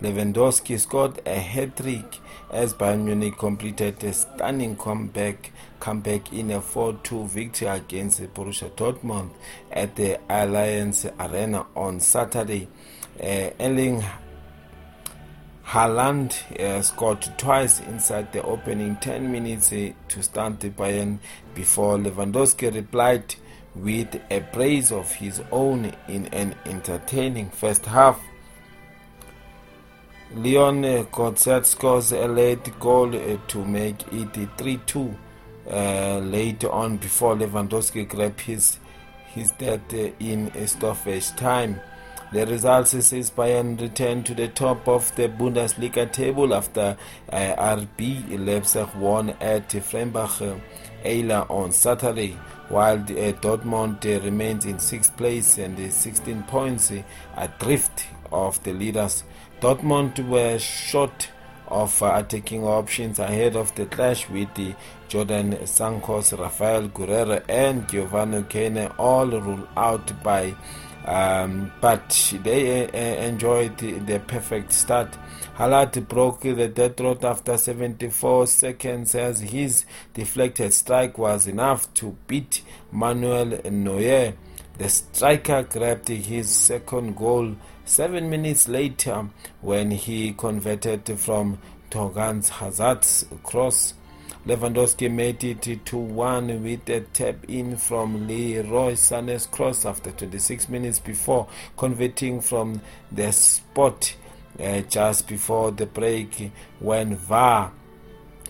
Lewandowski 0.00 0.76
scored 0.80 1.20
a 1.24 1.38
hat 1.38 1.76
trick 1.76 2.18
as 2.50 2.74
Bayern 2.74 3.04
Munich 3.04 3.38
completed 3.38 4.02
a 4.02 4.12
stunning 4.12 4.74
comeback 4.74 5.52
comeback 5.78 6.32
in 6.32 6.50
a 6.50 6.60
4-2 6.60 7.28
victory 7.28 7.68
against 7.68 8.20
Borussia 8.34 8.70
Dortmund 8.70 9.30
at 9.70 9.94
the 9.94 10.18
Allianz 10.28 11.08
Arena 11.20 11.64
on 11.76 12.00
Saturday. 12.00 12.66
Uh, 13.22 13.50
Erling 13.60 14.02
Haaland 15.68 16.32
uh, 16.58 16.80
scored 16.80 17.20
twice 17.36 17.80
inside 17.80 18.32
the 18.32 18.42
opening 18.42 18.96
10 18.96 19.30
minutes 19.30 19.70
uh, 19.70 19.90
to 20.08 20.22
stunt 20.22 20.60
Bayern 20.74 21.18
before 21.54 21.98
Lewandowski 21.98 22.74
replied 22.74 23.34
with 23.74 24.18
a 24.30 24.40
brace 24.40 24.90
of 24.90 25.12
his 25.12 25.42
own 25.52 25.92
in 26.08 26.24
an 26.28 26.54
entertaining 26.64 27.50
first 27.50 27.84
half. 27.84 28.18
Leon 30.34 30.84
Goretzka 31.12 31.66
scores 31.66 32.12
a 32.12 32.26
late 32.26 32.80
goal 32.80 33.14
uh, 33.14 33.36
to 33.48 33.62
make 33.62 34.00
it 34.10 34.32
3-2 34.32 35.14
uh, 35.70 36.18
later 36.20 36.70
on 36.70 36.96
before 36.96 37.34
Lewandowski 37.36 38.08
grabbed 38.08 38.40
his 38.40 38.78
his 39.34 39.50
death 39.52 39.92
uh, 39.92 40.08
in 40.18 40.50
stoppage 40.66 41.28
time. 41.36 41.78
The 42.30 42.44
results 42.44 42.90
says 42.90 43.30
Bayern 43.30 43.80
returned 43.80 44.26
to 44.26 44.34
the 44.34 44.48
top 44.48 44.86
of 44.86 45.14
the 45.16 45.30
Bundesliga 45.30 46.12
table 46.12 46.52
after 46.52 46.98
uh, 47.32 47.36
RB 47.36 48.44
Leipzig 48.44 48.94
won 48.96 49.30
at 49.40 49.72
Freiburg 49.72 50.60
uh, 51.04 51.46
on 51.48 51.72
Saturday, 51.72 52.36
while 52.68 52.96
uh, 52.98 53.32
Dortmund 53.40 54.04
uh, 54.04 54.22
remains 54.22 54.66
in 54.66 54.78
sixth 54.78 55.16
place 55.16 55.56
and 55.56 55.80
uh, 55.80 55.88
16 55.88 56.42
points 56.42 56.92
adrift 57.34 58.04
of 58.30 58.62
the 58.62 58.74
leaders. 58.74 59.24
Dortmund 59.62 60.28
were 60.28 60.58
short 60.58 61.30
of 61.68 62.02
uh, 62.02 62.12
attacking 62.14 62.62
options 62.64 63.18
ahead 63.18 63.56
of 63.56 63.74
the 63.74 63.86
clash 63.86 64.28
with 64.28 64.52
the 64.54 64.74
Jadon 65.08 65.66
Sancho, 65.66 66.20
Rafael 66.36 66.90
Guerreiro, 66.90 67.42
and 67.48 67.88
Giovanni 67.88 68.42
Kane 68.42 68.86
all 68.98 69.26
ruled 69.28 69.66
out 69.76 70.22
by. 70.22 70.54
Um, 71.08 71.72
but 71.80 72.34
they 72.44 72.84
uh, 72.84 73.22
enjoyed 73.24 73.78
the 73.78 74.20
perfect 74.26 74.72
start. 74.74 75.16
Haaland 75.56 76.06
broke 76.06 76.42
the 76.42 76.68
death 76.68 76.98
throat 76.98 77.24
after 77.24 77.56
74 77.56 78.46
seconds 78.46 79.14
as 79.14 79.40
his 79.40 79.86
deflected 80.12 80.74
strike 80.74 81.16
was 81.16 81.46
enough 81.46 81.92
to 81.94 82.14
beat 82.26 82.60
Manuel 82.92 83.58
Neuer. 83.70 84.34
The 84.76 84.88
striker 84.90 85.62
grabbed 85.62 86.08
his 86.08 86.50
second 86.50 87.16
goal 87.16 87.56
seven 87.86 88.28
minutes 88.28 88.68
later 88.68 89.30
when 89.62 89.92
he 89.92 90.34
converted 90.34 91.18
from 91.18 91.58
Thorgan 91.90 92.46
Hazard's 92.46 93.24
cross. 93.44 93.94
Lewandowski 94.48 95.10
made 95.12 95.44
it 95.44 95.60
2-1 95.60 96.62
with 96.62 96.88
a 96.88 97.00
tap 97.12 97.36
in 97.48 97.76
from 97.76 98.26
Leroy 98.26 98.92
Sané's 98.92 99.44
cross 99.44 99.84
after 99.84 100.10
26 100.10 100.70
minutes 100.70 100.98
before 100.98 101.46
converting 101.76 102.40
from 102.40 102.80
the 103.12 103.30
spot 103.30 104.14
uh, 104.58 104.80
just 104.88 105.28
before 105.28 105.70
the 105.70 105.84
break 105.84 106.50
when 106.78 107.14
VAR 107.14 107.70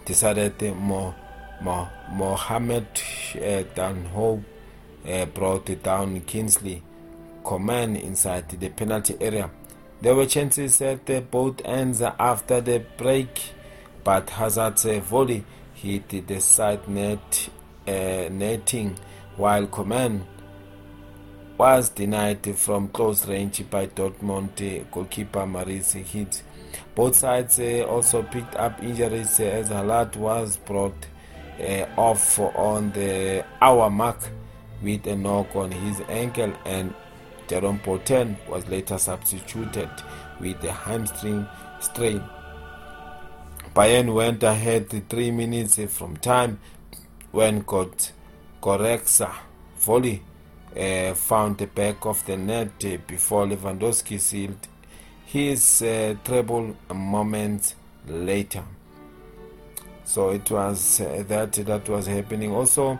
decided 0.04 0.62
more, 0.76 1.16
more, 1.60 1.90
Mohamed 2.12 2.86
uh, 3.34 3.64
Dahoud 3.74 4.44
uh, 5.04 5.26
brought 5.26 5.82
down 5.82 6.20
Kingsley 6.20 6.80
Coman 7.42 7.96
inside 7.96 8.48
the 8.50 8.68
penalty 8.68 9.16
area. 9.20 9.50
There 10.00 10.14
were 10.14 10.26
chances 10.26 10.80
at 10.80 11.28
both 11.32 11.60
ends 11.64 12.00
after 12.02 12.60
the 12.60 12.84
break, 12.96 13.50
but 14.04 14.30
Hazard's 14.30 14.84
volley 14.84 15.44
hit 15.82 16.26
the 16.26 16.40
side 16.40 16.88
net 16.88 17.48
uh, 17.86 18.28
netting 18.30 18.96
while 19.36 19.66
Coman 19.66 20.26
was 21.56 21.88
denied 21.90 22.56
from 22.56 22.88
close 22.88 23.26
range 23.26 23.68
by 23.70 23.86
Dortmund 23.86 24.90
goalkeeper 24.90 25.46
Maurice 25.46 25.92
Hitz. 25.92 26.42
Both 26.94 27.16
sides 27.16 27.58
uh, 27.60 27.84
also 27.88 28.22
picked 28.22 28.56
up 28.56 28.82
injuries 28.82 29.38
uh, 29.40 29.44
as 29.44 29.68
Haaland 29.68 30.16
was 30.16 30.56
brought 30.56 31.06
uh, 31.60 31.86
off 31.96 32.38
on 32.38 32.92
the 32.92 33.44
hour 33.60 33.90
mark 33.90 34.20
with 34.82 35.06
a 35.06 35.16
knock 35.16 35.54
on 35.56 35.70
his 35.70 36.00
ankle 36.08 36.52
and 36.64 36.94
Jerome 37.48 37.80
Boateng 37.80 38.36
was 38.48 38.68
later 38.68 38.98
substituted 38.98 39.90
with 40.40 40.62
a 40.64 40.72
hamstring 40.72 41.46
strain. 41.80 42.22
Bayern 43.78 44.12
went 44.12 44.42
ahead 44.42 44.90
three 45.08 45.30
minutes 45.30 45.78
from 45.96 46.16
time 46.16 46.58
when 47.30 47.62
Goretzka 47.62 49.32
volley 49.78 50.20
uh, 50.76 51.14
found 51.14 51.58
the 51.58 51.66
back 51.68 52.04
of 52.04 52.26
the 52.26 52.36
net 52.36 52.76
before 53.06 53.46
Lewandowski 53.46 54.18
sealed 54.18 54.66
his 55.26 55.80
uh, 55.82 56.16
treble 56.24 56.74
moments 56.92 57.76
later. 58.08 58.64
So 60.02 60.30
it 60.30 60.50
was 60.50 61.00
uh, 61.00 61.22
that 61.28 61.52
that 61.52 61.88
was 61.88 62.08
happening. 62.08 62.52
Also, 62.52 62.98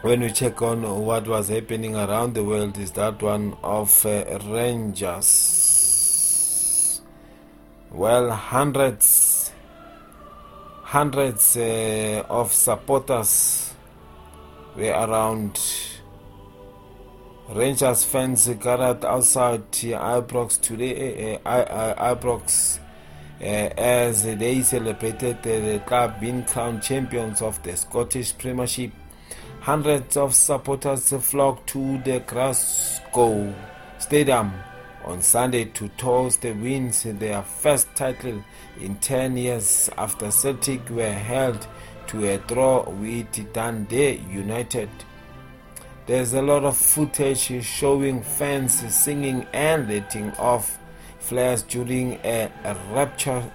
when 0.00 0.20
we 0.20 0.30
check 0.30 0.62
on 0.62 1.04
what 1.04 1.28
was 1.28 1.48
happening 1.50 1.96
around 1.96 2.32
the 2.32 2.42
world, 2.42 2.78
is 2.78 2.92
that 2.92 3.20
one 3.20 3.54
of 3.62 4.06
uh, 4.06 4.38
Rangers. 4.46 5.66
Well, 7.92 8.30
hundreds, 8.30 9.39
hundreds 10.90 11.56
uh, 11.56 12.24
of 12.28 12.52
supporters 12.52 13.72
were 14.76 14.90
around 14.90 15.56
Rangers 17.50 18.04
fans 18.04 18.48
gathered 18.60 19.04
outside 19.04 19.70
Ibrox 19.70 20.60
today, 20.60 21.38
uh, 21.46 21.48
uh, 21.48 22.14
Ibrox, 22.16 22.80
uh, 23.40 23.44
as 23.44 24.24
they 24.24 24.62
celebrated 24.62 25.40
the 25.44 25.80
club 25.86 26.18
being 26.20 26.42
crowned 26.42 26.82
champions 26.82 27.40
of 27.40 27.62
the 27.62 27.76
Scottish 27.76 28.36
Premiership. 28.36 28.90
Hundreds 29.60 30.16
of 30.16 30.34
supporters 30.34 31.12
flocked 31.20 31.68
to 31.68 31.98
the 31.98 32.18
Glasgow 32.26 33.54
Stadium 34.00 34.52
on 35.04 35.22
Sunday 35.22 35.64
to 35.64 35.88
toast 35.90 36.42
the 36.42 36.52
wins 36.52 37.02
their 37.04 37.42
first 37.42 37.94
title 37.94 38.44
in 38.80 38.96
10 38.96 39.36
years 39.36 39.90
after 39.96 40.30
Celtic 40.30 40.88
were 40.90 41.12
held 41.12 41.66
to 42.08 42.28
a 42.28 42.38
draw 42.38 42.88
with 42.88 43.52
Dundee 43.52 44.20
United. 44.30 44.90
There's 46.06 46.32
a 46.32 46.42
lot 46.42 46.64
of 46.64 46.76
footage 46.76 47.64
showing 47.64 48.22
fans 48.22 48.74
singing 48.94 49.46
and 49.52 49.88
letting 49.88 50.32
off 50.32 50.78
flares 51.20 51.62
during 51.62 52.14
a, 52.24 52.50
a 52.64 52.74
rapture, 52.92 53.48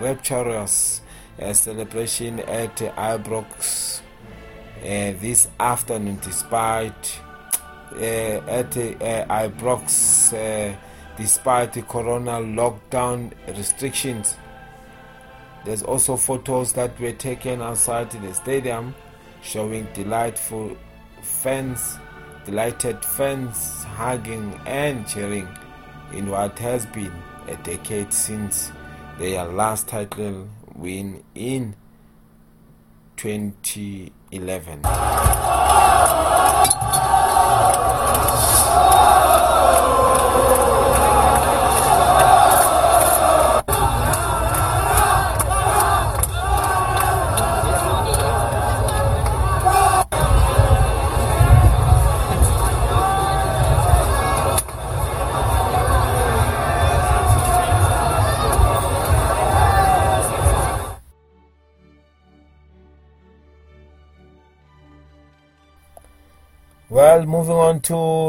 rapturous 0.00 1.02
uh, 1.40 1.52
celebration 1.52 2.40
at 2.40 2.76
Ibrox 2.76 4.00
uh, 4.00 4.82
this 4.82 5.48
afternoon, 5.58 6.18
despite 6.22 7.20
at 7.96 8.76
uh, 8.76 9.48
Ibrox, 9.48 10.32
uh, 10.32 10.76
despite 11.16 11.72
the 11.72 11.82
corona 11.82 12.32
lockdown 12.32 13.32
restrictions. 13.48 14.36
There's 15.64 15.82
also 15.82 16.16
photos 16.16 16.72
that 16.72 16.98
were 16.98 17.12
taken 17.12 17.60
outside 17.60 18.10
the 18.10 18.32
stadium 18.34 18.94
showing 19.42 19.86
delightful 19.94 20.76
fans, 21.22 21.98
delighted 22.44 23.04
fans 23.04 23.84
hugging 23.84 24.58
and 24.66 25.06
cheering 25.06 25.48
in 26.12 26.30
what 26.30 26.58
has 26.58 26.86
been 26.86 27.12
a 27.48 27.56
decade 27.56 28.12
since 28.12 28.72
their 29.18 29.44
last 29.44 29.88
title 29.88 30.48
win 30.74 31.22
in 31.34 31.74
2011. 33.16 34.80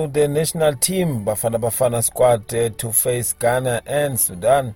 The 0.07 0.27
national 0.27 0.75
team, 0.75 1.25
Bafana 1.25 1.59
Bafana 1.59 2.03
squad 2.03 2.53
uh, 2.53 2.69
to 2.69 2.91
face 2.91 3.33
Ghana 3.33 3.81
and 3.85 4.19
Sudan. 4.19 4.75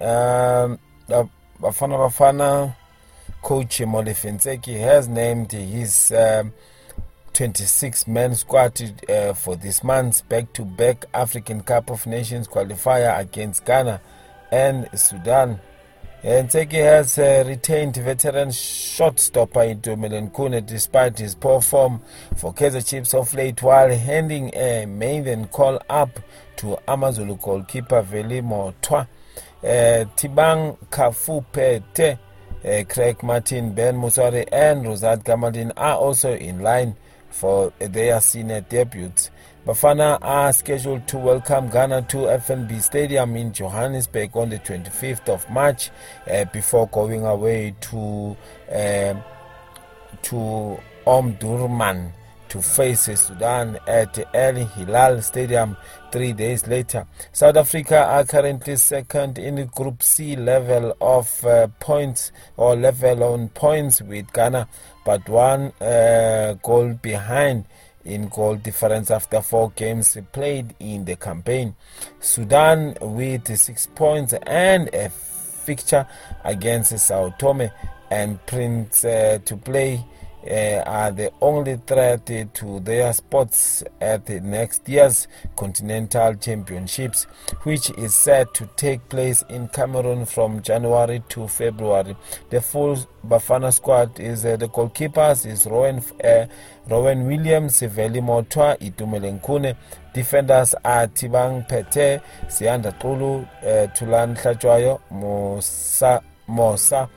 Um, 0.00 0.78
Bafana 1.08 1.96
Bafana 1.98 2.74
coach 3.42 3.78
Molefi 3.80 4.32
Ntseki 4.32 4.78
has 4.78 5.08
named 5.08 5.52
his 5.52 6.12
um, 6.12 6.52
26 7.32 8.06
man 8.06 8.34
squad 8.34 8.80
uh, 9.08 9.32
for 9.32 9.56
this 9.56 9.82
month's 9.82 10.22
back 10.22 10.52
to 10.52 10.64
back 10.64 11.04
African 11.14 11.62
Cup 11.62 11.90
of 11.90 12.06
Nations 12.06 12.46
qualifier 12.46 13.18
against 13.18 13.64
Ghana 13.64 14.00
and 14.50 14.88
Sudan. 14.94 15.60
Ntseki 16.22 16.74
has 16.74 17.18
uh, 17.18 17.42
retained 17.48 17.96
veteran 17.96 18.50
shortstopper 18.50 19.74
Itumeleng 19.74 20.30
Khune 20.30 20.64
despite 20.64 21.18
his 21.18 21.34
poor 21.34 21.60
form 21.60 22.00
for 22.36 22.54
Kaizer 22.54 22.88
Chiefs 22.88 23.12
of 23.12 23.34
late 23.34 23.60
while 23.60 23.90
handing 23.90 24.54
a 24.54 24.86
maiden 24.86 25.48
call 25.48 25.80
up 25.90 26.20
to 26.54 26.78
Amazulu 26.86 27.38
goalkeeper 27.38 28.02
Veli 28.02 28.40
Mothwa. 28.40 29.08
Uh, 29.64 30.04
Thibang 30.16 30.76
uh, 32.64 32.84
Craig 32.88 33.22
Martin, 33.24 33.72
Ben 33.74 33.96
Motshwari 33.96 34.48
and 34.52 34.84
Rosat 34.84 35.24
Gamadin 35.24 35.72
are 35.76 35.96
also 35.96 36.36
in 36.36 36.60
line 36.60 36.94
for 37.30 37.72
their 37.80 38.20
senior 38.20 38.60
debuts. 38.60 39.30
Bafana 39.64 40.18
are 40.22 40.52
scheduled 40.52 41.06
to 41.06 41.18
welcome 41.18 41.70
Ghana 41.70 42.02
to 42.08 42.16
FNB 42.16 42.82
Stadium 42.82 43.36
in 43.36 43.52
Johannesburg 43.52 44.36
on 44.36 44.50
the 44.50 44.58
25th 44.58 45.28
of 45.28 45.48
March 45.48 45.90
uh, 46.28 46.44
before 46.46 46.88
going 46.88 47.24
away 47.24 47.72
to 47.82 48.36
uh, 48.68 49.14
to 50.22 50.80
Omdurman 51.06 52.10
to 52.48 52.60
face 52.60 53.04
Sudan 53.18 53.78
at 53.86 54.18
El 54.34 54.56
Hilal 54.66 55.22
Stadium 55.22 55.76
three 56.10 56.32
days 56.32 56.66
later. 56.66 57.06
South 57.30 57.56
Africa 57.56 58.04
are 58.04 58.24
currently 58.24 58.74
second 58.74 59.38
in 59.38 59.64
Group 59.66 60.02
C 60.02 60.34
level 60.34 60.96
of 61.00 61.44
uh, 61.46 61.68
points 61.78 62.32
or 62.56 62.74
level 62.74 63.22
on 63.22 63.48
points 63.48 64.02
with 64.02 64.32
Ghana, 64.32 64.66
but 65.04 65.28
one 65.28 65.72
uh, 65.80 66.54
goal 66.62 66.94
behind 67.00 67.64
in 68.04 68.28
goal 68.28 68.56
difference 68.56 69.10
after 69.10 69.40
four 69.40 69.70
games 69.76 70.16
played 70.32 70.74
in 70.80 71.04
the 71.04 71.16
campaign. 71.16 71.74
Sudan 72.20 72.96
with 73.00 73.56
six 73.56 73.86
points 73.86 74.34
and 74.46 74.88
a 74.94 75.08
fixture 75.08 76.06
against 76.44 76.98
Sao 76.98 77.30
Tome 77.38 77.70
and 78.10 78.44
Prince 78.46 79.04
uh, 79.04 79.38
to 79.44 79.56
play 79.56 80.04
uh, 80.48 80.82
are 80.86 81.10
the 81.10 81.32
only 81.40 81.76
threat 81.86 82.26
to 82.54 82.80
their 82.80 83.12
spots 83.12 83.82
at 84.00 84.26
the 84.26 84.40
next 84.40 84.88
year's 84.88 85.28
Continental 85.56 86.34
Championships, 86.34 87.24
which 87.62 87.90
is 87.98 88.14
set 88.14 88.52
to 88.54 88.68
take 88.76 89.08
place 89.08 89.42
in 89.48 89.68
Cameroon 89.68 90.26
from 90.26 90.62
January 90.62 91.22
to 91.30 91.48
February. 91.48 92.16
The 92.50 92.60
full 92.60 92.96
Bafana 93.26 93.72
squad 93.72 94.18
is 94.18 94.44
uh, 94.44 94.56
the 94.56 94.68
goalkeepers 94.68 95.46
is 95.46 95.66
Rowan, 95.66 95.98
uh, 96.24 96.46
Ronwen 96.88 97.26
Williams, 97.26 97.80
Veli 97.80 98.20
Mothwa, 98.20 98.78
Itumeleng 98.80 99.40
Khune. 99.40 99.76
Defenders 100.12 100.74
are 100.84 101.06
Thibang 101.06 101.66
Phete, 101.68 102.20
Siyanda 102.48 102.92
Xulu, 102.98 103.48
uh, 103.62 103.86
Tulan 103.94 104.36
Hlatshwayo, 104.36 105.00
Mosa, 105.12 106.22
Mosa 106.48 107.08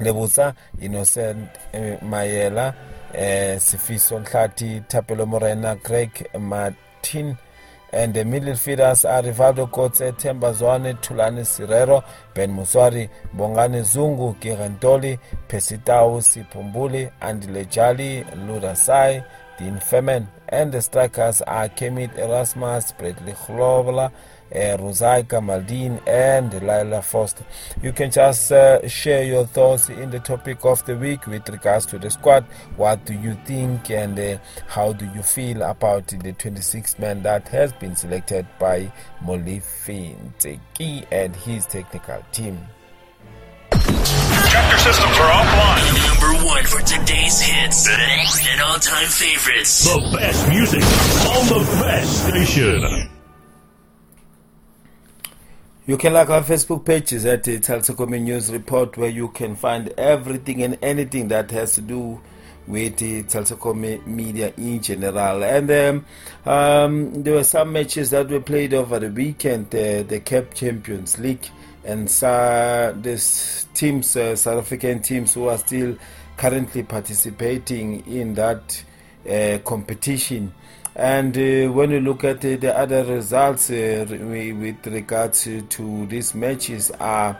Lebusa, 0.00 0.54
Innocent 0.80 1.48
eh, 1.72 1.98
Mayela, 2.02 2.74
eh, 3.12 3.56
Sifiso 3.58 4.18
Nhlati, 4.20 4.86
Tapelo 4.88 5.26
Morena, 5.26 5.76
Greg 5.76 6.28
Martin, 6.38 7.36
and 7.92 8.12
the 8.12 8.24
midfielders 8.24 9.08
are 9.08 9.22
Rivaldo 9.22 9.70
Kotse, 9.70 10.12
Temba 10.18 10.52
Zwane, 10.52 11.00
Tulani 11.00 11.42
Sirero, 11.42 12.02
Ben 12.34 12.50
Muswari, 12.50 13.08
Bongane 13.36 13.82
Zungu, 13.82 14.34
Girentoli, 14.40 15.16
Pesitau, 15.48 16.20
Sipumbuli, 16.20 17.08
Andile 17.20 17.68
Jali, 17.70 18.24
Ludasai, 18.24 19.24
Dean 19.58 19.78
Furman. 19.80 20.28
And 20.48 20.72
the 20.72 20.82
strikers 20.82 21.42
are 21.42 21.68
Kermit 21.68 22.16
Erasmus, 22.16 22.92
Bradley 22.92 23.32
Grobler, 23.32 24.12
uh, 24.54 24.76
Rosaika 24.78 25.42
Maldine, 25.42 26.00
and 26.06 26.62
Lyle 26.62 27.02
Foster. 27.02 27.44
You 27.82 27.92
can 27.92 28.10
just 28.10 28.52
uh, 28.52 28.86
share 28.86 29.24
your 29.24 29.46
thoughts 29.46 29.88
in 29.88 30.10
the 30.10 30.20
topic 30.20 30.64
of 30.64 30.84
the 30.84 30.96
week 30.96 31.26
with 31.26 31.48
regards 31.48 31.86
to 31.86 31.98
the 31.98 32.10
squad. 32.10 32.44
What 32.76 33.04
do 33.04 33.14
you 33.14 33.36
think, 33.46 33.90
and 33.90 34.18
uh, 34.18 34.38
how 34.68 34.92
do 34.92 35.06
you 35.14 35.22
feel 35.22 35.62
about 35.62 36.08
the 36.08 36.32
26 36.32 36.98
man 36.98 37.22
that 37.22 37.48
has 37.48 37.72
been 37.72 37.96
selected 37.96 38.46
by 38.58 38.92
Molefi 39.22 40.16
Ntseki 40.38 41.06
and 41.10 41.34
his 41.34 41.66
technical 41.66 42.22
team? 42.32 42.58
Tractor 44.54 44.78
systems 44.78 45.18
are 45.18 45.32
offline. 45.32 46.20
Number 46.22 46.46
one 46.46 46.62
for 46.62 46.80
today's 46.82 47.40
hits 47.40 47.88
and 47.88 48.60
all-time 48.60 49.08
favorites. 49.08 49.82
The 49.82 50.16
best 50.16 50.48
music 50.48 50.82
on 51.26 51.48
the 51.48 51.82
best 51.82 52.28
station. 52.28 53.10
You 55.86 55.96
can 55.96 56.12
like 56.12 56.30
our 56.30 56.42
Facebook 56.42 56.84
pages 56.84 57.26
at 57.26 57.42
the 57.42 57.58
Talita 57.58 57.96
Kumi 57.96 58.20
News 58.20 58.52
Report 58.52 58.96
where 58.96 59.10
you 59.10 59.26
can 59.30 59.56
find 59.56 59.88
everything 59.98 60.62
and 60.62 60.78
anything 60.82 61.26
that 61.26 61.50
has 61.50 61.72
to 61.72 61.80
do 61.80 62.20
with 62.68 62.96
the 62.98 63.24
Talita 63.24 63.60
Kumi 63.60 64.02
media 64.06 64.52
in 64.56 64.80
general. 64.80 65.42
And 65.42 65.68
um, 65.68 66.06
um, 66.46 67.24
there 67.24 67.34
were 67.34 67.42
some 67.42 67.72
matches 67.72 68.10
that 68.10 68.28
were 68.28 68.38
played 68.38 68.72
over 68.72 69.00
the 69.00 69.10
weekend, 69.10 69.74
uh, 69.74 70.04
the 70.04 70.20
CAF 70.24 70.54
Champions 70.54 71.18
League 71.18 71.48
and 71.84 72.08
uh, 72.22 72.92
this 72.96 73.66
teams, 73.74 74.16
uh, 74.16 74.34
South 74.36 74.58
African 74.58 75.02
teams 75.02 75.34
who 75.34 75.48
are 75.48 75.58
still 75.58 75.96
currently 76.36 76.82
participating 76.82 78.06
in 78.06 78.34
that 78.34 78.82
uh, 79.28 79.58
competition. 79.64 80.52
And 80.96 81.36
uh, 81.36 81.72
when 81.72 81.90
we 81.90 82.00
look 82.00 82.24
at 82.24 82.38
uh, 82.38 82.56
the 82.56 82.76
other 82.76 83.04
results 83.04 83.70
uh, 83.70 84.06
with 84.08 84.86
regards 84.86 85.44
to, 85.44 86.06
these 86.06 86.34
matches 86.34 86.90
are 86.92 87.38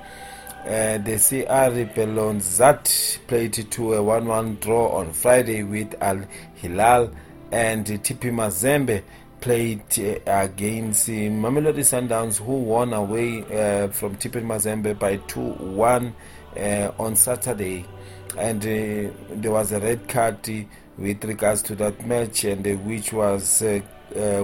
the 0.64 0.98
CR 1.04 1.94
Bellons 1.94 2.56
that 2.56 3.18
played 3.26 3.52
to 3.52 3.94
a 3.94 3.98
1-1 3.98 4.60
draw 4.60 4.88
on 4.98 5.12
Friday 5.12 5.62
with 5.62 5.94
Al 6.00 6.24
Hilal 6.54 7.10
and 7.52 7.86
TP 7.86 8.32
Mazembe 8.32 9.02
played 9.44 9.82
uh, 9.98 10.40
against 10.40 11.10
uh, 11.10 11.12
Mamelodi 11.12 11.84
Sundowns, 11.84 12.38
who 12.38 12.62
won 12.62 12.94
away 12.94 13.40
uh, 13.42 13.88
from 13.88 14.16
TP 14.16 14.42
Mazembe 14.42 14.98
by 14.98 15.16
2 15.18 15.38
1 15.38 16.14
on 16.98 17.14
Saturday. 17.14 17.84
And 18.38 18.62
there 18.62 19.50
was 19.50 19.70
a 19.72 19.80
red 19.80 20.08
card 20.08 20.38
with 20.96 21.22
regards 21.24 21.60
to 21.64 21.74
that 21.74 22.06
match, 22.06 22.44
and 22.44 22.64
which 22.86 23.12
was 23.12 23.62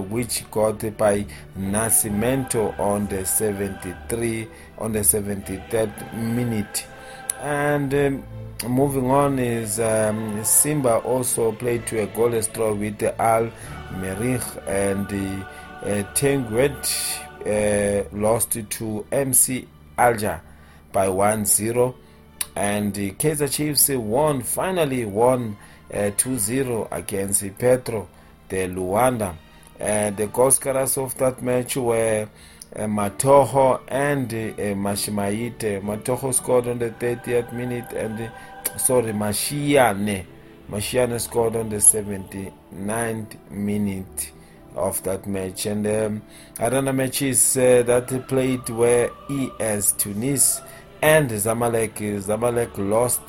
which 0.09 0.49
got 0.51 0.97
by 0.97 1.25
Nascimento 1.57 2.79
on 2.79 3.07
the 3.07 3.25
73 3.25 4.47
on 4.77 4.91
the 4.93 4.99
73rd 4.99 6.13
minute. 6.13 6.85
And 7.39 7.91
um, 7.93 8.23
moving 8.69 9.09
on 9.09 9.39
is 9.39 9.79
um, 9.79 10.43
Simba 10.43 10.97
also 10.97 11.53
played 11.53 11.87
to 11.87 12.03
a 12.03 12.07
goalless 12.07 12.53
draw 12.53 12.73
with 12.73 12.99
the 12.99 13.19
Al 13.19 13.51
Merrikh 13.99 14.67
and 14.67 15.07
uh, 15.83 16.13
Teungueth 16.13 17.19
uh, 17.45 18.17
lost 18.17 18.57
to 18.69 19.05
MC 19.11 19.67
Alger 19.97 20.41
by 20.91 21.07
1-0 21.07 21.95
and 22.55 22.93
the 22.93 23.11
Kaizer 23.11 23.51
Chiefs 23.51 23.89
won 23.89 24.41
finally 24.41 25.05
won 25.05 25.57
2-0 25.91 26.87
against 26.91 27.57
Petro 27.57 28.07
de 28.49 28.67
Luanda. 28.67 29.35
And 29.79 30.15
the 30.15 30.27
goal 30.27 30.51
scorers 30.51 30.97
of 30.97 31.17
that 31.17 31.41
match 31.41 31.75
were 31.77 32.27
uh, 32.75 32.79
Mathoho 32.81 33.81
and 33.87 34.31
uh, 34.33 34.75
Mashimaite. 34.75 35.81
Mathoho 35.81 36.33
scored 36.33 36.67
on 36.67 36.79
the 36.79 36.91
30th 36.91 37.51
minute 37.51 37.91
and 37.93 38.21
uh, 38.21 38.77
sorry, 38.77 39.11
Mashiane. 39.11 40.25
Mashiane 40.71 41.19
scored 41.19 41.57
on 41.57 41.67
the 41.67 41.75
79th 41.75 43.51
minute 43.51 44.31
of 44.73 45.03
that 45.03 45.27
match. 45.27 45.65
And 45.65 45.85
um, 45.85 46.21
other 46.59 46.81
matches 46.93 47.57
uh, 47.57 47.83
that 47.83 48.27
played 48.29 48.69
were 48.69 49.11
ES 49.29 49.91
Tunis 49.91 50.61
and 51.01 51.29
Zamalek. 51.29 51.95
Zamalek 52.21 52.77
lost 52.77 53.21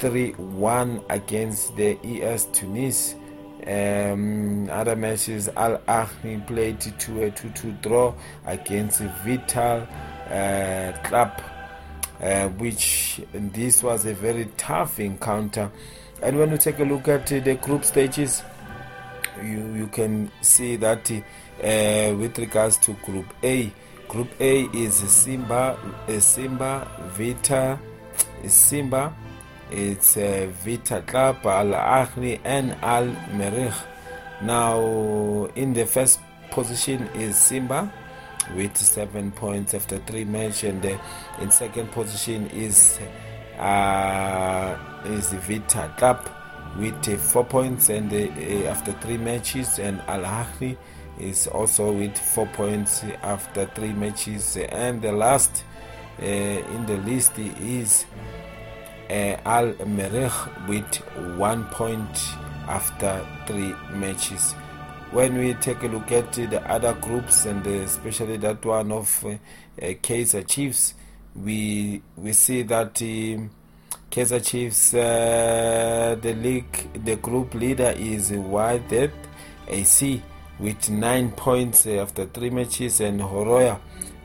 3 0.00 0.32
1 0.32 1.02
against 1.08 1.76
the 1.76 1.96
ES 2.04 2.46
Tunis. 2.46 3.14
Um, 3.64 4.68
other 4.68 4.96
matches, 4.96 5.48
Al 5.50 5.78
Ahly 5.86 6.44
played 6.48 6.80
to 6.80 7.22
a 7.22 7.30
2 7.30 7.50
2 7.50 7.72
draw 7.80 8.12
against 8.44 9.02
Vita 9.24 9.86
uh, 10.28 10.98
Club, 11.06 11.40
uh, 12.20 12.48
which 12.48 13.20
this 13.32 13.84
was 13.84 14.04
a 14.04 14.14
very 14.14 14.46
tough 14.56 14.98
encounter. 14.98 15.70
And 16.22 16.38
when 16.38 16.50
you 16.52 16.58
take 16.58 16.78
a 16.78 16.84
look 16.84 17.08
at 17.08 17.26
the 17.26 17.54
group 17.56 17.84
stages, 17.84 18.44
you, 19.42 19.74
you 19.74 19.88
can 19.88 20.30
see 20.40 20.76
that 20.76 21.10
uh, 21.10 22.14
with 22.16 22.38
regards 22.38 22.76
to 22.78 22.92
Group 23.04 23.26
A, 23.42 23.72
Group 24.06 24.28
A 24.40 24.62
is 24.66 24.94
Simba, 24.94 25.76
uh, 26.08 26.20
Simba, 26.20 26.86
Vita, 27.16 27.78
Simba, 28.46 29.12
it's 29.70 30.16
uh, 30.16 30.48
Vita 30.64 31.02
Club, 31.02 31.44
Al 31.44 31.72
Ahly, 31.72 32.38
and 32.44 32.76
Al 32.82 33.08
Merrikh. 33.32 33.74
Now, 34.42 35.48
in 35.56 35.72
the 35.72 35.86
first 35.86 36.20
position 36.50 37.08
is 37.14 37.36
Simba 37.36 37.92
with 38.54 38.76
seven 38.76 39.32
points 39.32 39.74
after 39.74 39.98
three 39.98 40.24
matches, 40.24 40.64
and 40.64 40.84
uh, 40.84 40.98
in 41.40 41.50
second 41.50 41.90
position 41.90 42.48
is 42.48 43.00
uh, 43.58 44.91
is 45.06 45.32
Vita 45.32 45.92
Club 45.96 46.28
with 46.78 47.08
uh, 47.08 47.16
four 47.16 47.44
points 47.44 47.88
and 47.90 48.12
uh, 48.12 48.68
after 48.68 48.92
three 48.92 49.18
matches, 49.18 49.78
and 49.78 50.00
Al 50.02 50.22
Ahly 50.22 50.76
is 51.18 51.46
also 51.46 51.92
with 51.92 52.16
four 52.16 52.46
points 52.48 53.04
after 53.22 53.66
three 53.66 53.92
matches, 53.92 54.56
and 54.56 55.02
the 55.02 55.12
last 55.12 55.64
uh, 56.20 56.24
in 56.24 56.86
the 56.86 56.96
list 56.98 57.38
is 57.38 58.06
uh, 59.10 59.36
Al 59.44 59.72
Merrikh 59.74 60.68
with 60.68 60.96
one 61.38 61.64
point 61.66 62.18
after 62.68 63.26
three 63.46 63.74
matches. 63.92 64.52
When 65.10 65.36
we 65.36 65.52
take 65.54 65.82
a 65.82 65.88
look 65.88 66.10
at 66.10 66.32
the 66.32 66.62
other 66.70 66.94
groups 66.94 67.44
and 67.44 67.66
especially 67.66 68.38
that 68.38 68.64
one 68.64 68.90
of 68.92 69.24
uh, 69.26 69.36
Kaizer 69.78 70.46
Chiefs, 70.46 70.94
we 71.34 72.00
we 72.16 72.32
see 72.32 72.62
that 72.62 73.00
um, 73.02 73.50
Kaizer 74.12 74.44
Chiefs, 74.44 74.92
uh, 74.92 76.14
the 76.20 76.34
league, 76.34 77.02
the 77.02 77.16
group 77.16 77.54
leader 77.54 77.94
is 77.96 78.30
Wydad 78.30 79.10
AC 79.66 80.22
with 80.58 80.90
nine 80.90 81.30
points 81.30 81.86
after 81.86 82.26
three 82.26 82.50
matches, 82.50 83.00
and 83.00 83.22
Horoya 83.22 83.80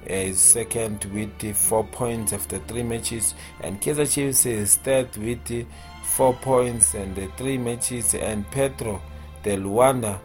is 0.05 0.39
second 0.39 1.05
with 1.13 1.55
four 1.55 1.85
points 1.85 2.33
after 2.33 2.57
three 2.59 2.83
matches, 2.83 3.33
and 3.61 3.79
Kaizer 3.79 4.13
Chiefs 4.13 4.45
is 4.45 4.75
third 4.75 5.15
with 5.15 5.65
four 6.03 6.33
points 6.33 6.93
and 6.93 7.15
the 7.15 7.27
three 7.37 7.57
matches, 7.57 8.13
and 8.13 8.45
Petro 8.51 9.01
de 9.41 9.55
Luanda 9.55 10.19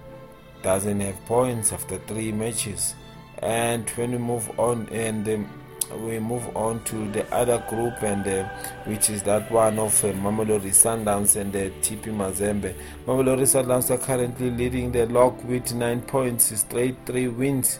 doesn't 0.65 0.99
have 0.99 1.25
points 1.27 1.73
after 1.73 1.99
three 1.99 2.33
matches. 2.33 2.97
And 3.39 3.89
when 3.91 4.11
we 4.11 4.19
move 4.19 4.59
on, 4.59 4.89
and 4.89 5.29
um, 5.29 5.62
we 6.01 6.19
move 6.19 6.57
on 6.57 6.83
to 6.85 7.11
the 7.13 7.25
other 7.35 7.59
group, 7.69 8.03
and 8.03 8.27
uh, 8.27 8.49
which 8.85 9.11
is 9.11 9.23
that 9.23 9.51
one 9.51 9.79
of 9.79 10.05
uh, 10.05 10.09
Mamelodi 10.13 10.71
Sundowns 10.71 11.37
and 11.37 11.55
uh, 11.55 11.71
TP 11.81 12.05
Mazembe. 12.07 12.75
Mamelodi 13.07 13.43
Sundowns 13.43 13.91
are 13.91 13.99
currently 13.99 14.51
leading 14.51 14.93
the 14.93 15.07
log 15.07 15.43
with 15.45 15.75
nine 15.75 16.03
points, 16.03 16.59
straight 16.59 16.97
three 17.07 17.29
wins, 17.29 17.79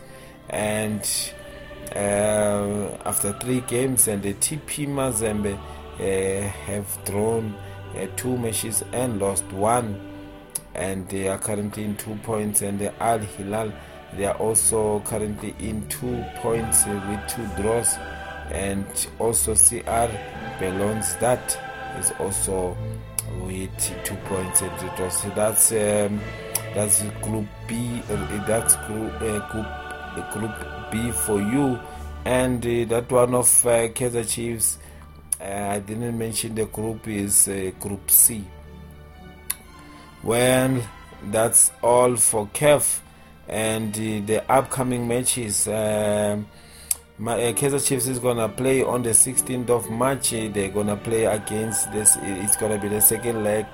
and 0.51 1.03
uh, 1.95 2.99
after 3.05 3.33
three 3.41 3.61
games, 3.63 4.09
and 4.09 4.23
the 4.23 4.35
TP 4.35 4.87
Mazembe 4.87 5.59
uh, 5.99 6.49
have 6.49 7.05
drawn 7.05 7.55
uh, 7.97 8.07
two 8.17 8.37
matches 8.39 8.83
and 8.93 9.21
lost 9.21 9.45
one, 9.53 10.01
and 10.75 11.09
they 11.09 11.29
are 11.29 11.39
currently 11.39 11.85
in 11.85 11.97
two 11.97 12.15
points, 12.23 12.63
and 12.63 12.79
the 12.79 13.03
Al 13.03 13.19
Hilal 13.19 13.73
they 14.17 14.27
are 14.27 14.37
also 14.37 15.01
currently 15.01 15.55
in 15.59 15.87
two 15.89 16.23
points 16.37 16.85
with 16.87 17.21
two 17.29 17.47
draws, 17.63 17.97
and 18.51 18.87
also 19.19 19.55
CR 19.55 20.11
Bellons 20.59 21.19
that 21.19 21.59
is 21.99 22.13
also 22.19 22.77
with 23.43 23.71
two 24.05 24.17
points 24.27 24.61
and 24.61 24.79
two 24.79 24.91
draws. 24.97 25.23
So 25.23 25.29
that's 25.31 25.73
um, 25.73 26.21
that's 26.75 27.03
Group 27.23 27.47
B. 27.67 28.03
Uh, 28.11 28.47
that's 28.47 28.77
Group 28.87 29.15
uh, 29.15 29.49
Group 29.51 29.67
uh, 29.67 30.33
Group 30.33 30.91
B 30.91 31.11
for 31.11 31.41
you, 31.41 31.79
and 32.25 32.65
uh, 32.65 32.85
that 32.95 33.11
one 33.11 33.35
of 33.35 33.67
uh, 33.67 33.89
Kaizer 33.89 34.29
Chiefs. 34.29 34.79
I 35.41 35.81
didn't 35.81 36.17
mention 36.17 36.55
the 36.55 36.67
group 36.67 37.09
is 37.09 37.51
Group 37.81 38.09
C. 38.09 38.45
Well, 40.23 40.81
that's 41.33 41.73
all 41.83 42.15
for 42.15 42.47
CAF 42.55 43.02
and 43.53 43.93
the 43.93 44.43
upcoming 44.51 45.07
matches. 45.07 45.69
Um, 45.69 46.47
my, 47.19 47.35
uh, 47.35 47.53
Kaizer 47.53 47.87
Chiefs 47.87 48.07
is 48.07 48.19
gonna 48.19 48.49
play 48.49 48.83
on 48.83 49.03
the 49.03 49.11
16th 49.11 49.69
of 49.69 49.91
March. 49.91 50.31
They're 50.31 50.71
gonna 50.71 50.97
play 50.97 51.27
against 51.27 51.93
this. 51.93 52.17
It's 52.23 52.57
gonna 52.57 52.79
be 52.79 52.89
the 52.89 53.01
second 53.03 53.45
leg 53.45 53.67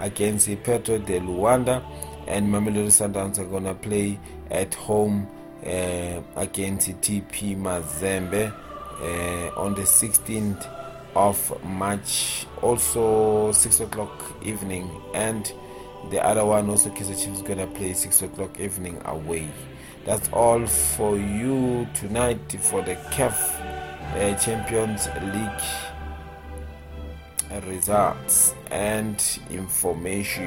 against 0.00 0.46
the 0.46 0.56
Petro 0.56 0.98
de 0.98 1.20
Luanda, 1.20 1.82
and 2.26 2.48
Mamelodi 2.52 2.88
Sundowns 2.88 3.38
are 3.38 3.44
gonna 3.44 3.74
play 3.74 4.18
at 4.50 4.74
home 4.74 5.28
uh, 5.64 6.20
against 6.36 6.88
TP 7.00 7.56
Mazembe 7.56 8.52
uh, 9.00 9.60
on 9.60 9.74
the 9.74 9.82
16th 9.82 10.66
of 11.14 11.64
March, 11.64 12.46
also 12.62 13.52
6 13.52 13.80
o'clock 13.80 14.36
evening, 14.42 14.90
and 15.14 15.52
the 16.08 16.24
other 16.24 16.44
one 16.44 16.70
also 16.70 16.90
Kaizer 16.90 17.22
Chiefs 17.22 17.42
gonna 17.42 17.66
play 17.66 17.92
6 17.92 18.22
o'clock 18.22 18.58
evening 18.58 19.00
away. 19.04 19.48
That's 20.04 20.28
all 20.32 20.66
for 20.66 21.16
you 21.16 21.86
tonight 21.94 22.52
for 22.58 22.82
the 22.82 22.96
CAF 23.12 23.36
uh, 24.16 24.34
Champions 24.38 25.08
League 25.22 25.62
results 27.66 28.54
and 28.70 29.40
information. 29.50 30.46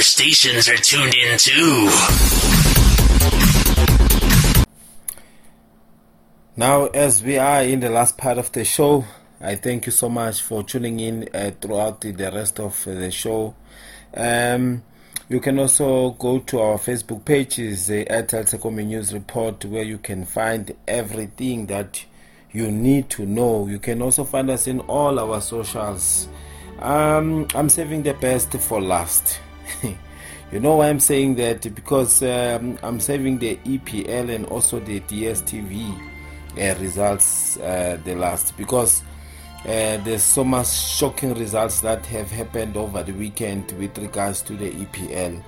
Other 0.00 0.04
stations 0.04 0.66
are 0.66 0.76
tuned 0.76 1.14
in 1.14 1.36
too. 1.36 1.90
Now, 6.56 6.86
as 6.86 7.22
we 7.22 7.36
are 7.36 7.62
in 7.62 7.80
the 7.80 7.90
last 7.90 8.16
part 8.16 8.38
of 8.38 8.50
the 8.52 8.64
show, 8.64 9.04
I 9.42 9.56
thank 9.56 9.84
you 9.84 9.92
so 9.92 10.08
much 10.08 10.40
for 10.40 10.62
tuning 10.62 11.00
in 11.00 11.28
uh, 11.34 11.50
throughout 11.60 12.00
the, 12.00 12.12
rest 12.12 12.60
of 12.60 12.82
the 12.86 13.10
show. 13.10 13.54
Um, 14.14 14.82
you 15.28 15.38
can 15.38 15.58
also 15.58 16.12
go 16.12 16.38
to 16.38 16.60
our 16.60 16.78
Facebook 16.78 17.26
page, 17.26 17.58
is 17.58 17.86
the 17.86 18.06
Airtel 18.06 18.72
News 18.86 19.12
Report, 19.12 19.62
where 19.66 19.84
you 19.84 19.98
can 19.98 20.24
find 20.24 20.74
everything 20.88 21.66
that 21.66 22.02
you 22.52 22.70
need 22.70 23.10
to 23.10 23.26
know. 23.26 23.66
You 23.66 23.78
can 23.78 24.00
also 24.00 24.24
find 24.24 24.48
us 24.48 24.66
in 24.66 24.80
all 24.80 25.18
our 25.18 25.42
socials. 25.42 26.26
Um, 26.78 27.46
I'm 27.54 27.68
saving 27.68 28.04
the 28.04 28.14
best 28.14 28.52
for 28.52 28.80
last. 28.80 29.40
you 30.52 30.60
know 30.60 30.76
why 30.76 30.88
I'm 30.88 31.00
saying 31.00 31.36
that? 31.36 31.74
Because 31.74 32.22
um, 32.22 32.78
I'm 32.82 33.00
saving 33.00 33.38
the 33.38 33.56
EPL 33.56 34.34
and 34.34 34.46
also 34.46 34.80
the 34.80 35.00
DSTV 35.00 36.10
uh, 36.58 36.74
results 36.80 37.56
uh, 37.58 37.98
the 38.04 38.14
last 38.14 38.56
because 38.56 39.02
uh, 39.64 39.98
there's 39.98 40.22
so 40.22 40.42
much 40.42 40.68
shocking 40.68 41.34
results 41.34 41.80
that 41.82 42.04
have 42.06 42.30
happened 42.30 42.76
over 42.76 43.02
the 43.02 43.12
weekend 43.12 43.70
with 43.72 43.96
regards 43.98 44.40
to 44.42 44.54
the 44.56 44.70
EPL. 44.70 45.42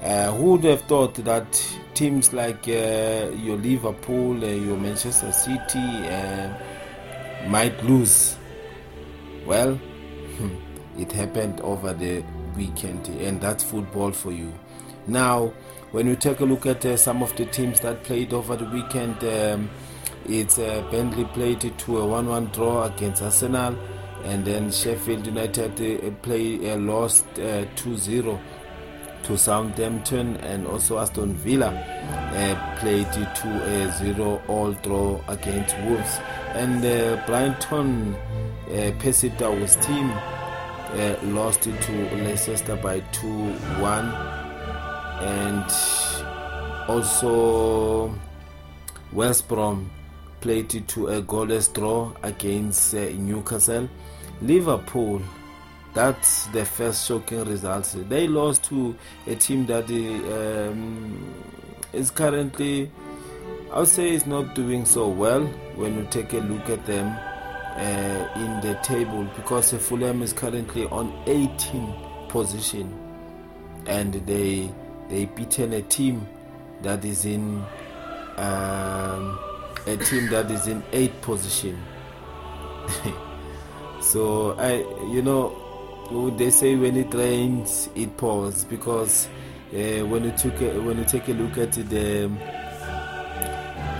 Uh, 0.00 0.32
who 0.32 0.52
would 0.52 0.64
have 0.64 0.80
thought 0.82 1.14
that 1.14 1.78
teams 1.94 2.32
like 2.32 2.66
uh, 2.68 3.30
your 3.36 3.56
Liverpool, 3.56 4.36
your 4.38 4.76
Manchester 4.76 5.30
City 5.32 5.78
uh, 5.78 6.52
might 7.48 7.82
lose? 7.84 8.36
Well, 9.46 9.78
it 10.98 11.10
happened 11.12 11.60
over 11.60 11.92
the 11.92 12.24
weekend, 12.56 13.08
and 13.08 13.40
that's 13.40 13.64
football 13.64 14.12
for 14.12 14.32
you. 14.32 14.52
Now, 15.06 15.52
when 15.90 16.06
you 16.06 16.16
take 16.16 16.40
a 16.40 16.44
look 16.44 16.66
at 16.66 16.84
uh, 16.84 16.96
some 16.96 17.22
of 17.22 17.34
the 17.36 17.46
teams 17.46 17.80
that 17.80 18.02
played 18.04 18.32
over 18.32 18.56
the 18.56 18.64
weekend, 18.66 19.22
um, 19.24 19.70
it's 20.26 20.58
uh, 20.58 20.86
Burnley 20.90 21.24
played 21.26 21.60
to 21.60 21.98
a 21.98 22.06
1 22.06 22.26
1 22.28 22.46
draw 22.46 22.84
against 22.84 23.22
Arsenal, 23.22 23.76
and 24.24 24.44
then 24.44 24.70
Sheffield 24.70 25.26
United 25.26 25.72
uh, 25.80 26.10
play, 26.22 26.70
uh, 26.70 26.76
lost 26.78 27.26
2 27.34 27.96
0 27.96 28.40
to 29.24 29.38
Southampton 29.38 30.36
and 30.38 30.66
also 30.66 30.98
Aston 30.98 31.34
Villa 31.34 31.68
uh, 31.68 32.76
played 32.80 33.10
to 33.12 33.86
a 33.86 33.92
0 33.92 34.42
all 34.48 34.72
draw 34.72 35.20
against 35.28 35.76
Wolves. 35.80 36.18
And 36.54 36.84
uh, 36.84 37.24
Brighton 37.26 38.14
uh, 38.14 38.92
Percy 38.98 39.30
Tau's 39.30 39.76
team 39.76 40.10
uh, 40.94 41.16
lost 41.24 41.62
to 41.62 42.16
Leicester 42.16 42.76
by 42.76 43.00
2 43.00 43.28
1. 43.28 44.04
And 45.22 45.70
also 46.88 48.14
West 49.12 49.48
Brom 49.48 49.90
played 50.40 50.70
to 50.70 51.08
a 51.08 51.22
goalless 51.22 51.72
draw 51.72 52.12
against 52.22 52.94
uh, 52.94 53.08
Newcastle. 53.10 53.88
Liverpool 54.40 55.22
that's 55.94 56.46
the 56.46 56.64
first 56.64 57.06
shocking 57.06 57.44
result. 57.44 57.94
They 58.08 58.26
lost 58.26 58.64
to 58.64 58.96
a 59.26 59.34
team 59.34 59.66
that 59.66 59.84
um, 59.90 61.34
is 61.92 62.10
currently, 62.10 62.90
I 63.70 63.80
would 63.80 63.88
say, 63.88 64.14
is 64.14 64.26
not 64.26 64.54
doing 64.54 64.86
so 64.86 65.08
well 65.08 65.44
when 65.76 65.98
you 65.98 66.06
take 66.10 66.32
a 66.32 66.38
look 66.38 66.70
at 66.70 66.86
them 66.86 67.14
uh, 67.76 68.28
in 68.36 68.60
the 68.60 68.78
table 68.82 69.24
because 69.36 69.72
Fulham 69.72 70.22
is 70.22 70.32
currently 70.32 70.84
on 70.86 71.12
18 71.26 71.94
position 72.28 72.92
and 73.86 74.14
they 74.26 74.70
they 75.08 75.26
beaten 75.26 75.72
a 75.74 75.82
team 75.82 76.26
that 76.82 77.04
is 77.04 77.24
in 77.24 77.62
um, 78.36 79.38
a 79.86 79.96
team 79.96 80.28
that 80.30 80.50
is 80.50 80.66
in 80.66 80.82
8th 80.92 81.20
position. 81.20 81.82
so 84.00 84.52
I, 84.58 84.76
you 85.12 85.22
know, 85.22 86.30
they 86.36 86.50
say 86.50 86.74
when 86.76 86.96
it 86.96 87.12
rains 87.14 87.88
it 87.94 88.16
pours 88.16 88.64
because 88.64 89.28
uh, 89.72 90.04
when 90.06 90.24
you 90.24 90.32
took 90.32 90.60
a, 90.60 90.78
when 90.80 90.98
you 90.98 91.04
take 91.04 91.28
a 91.28 91.32
look 91.32 91.58
at 91.58 91.72
the 91.72 92.28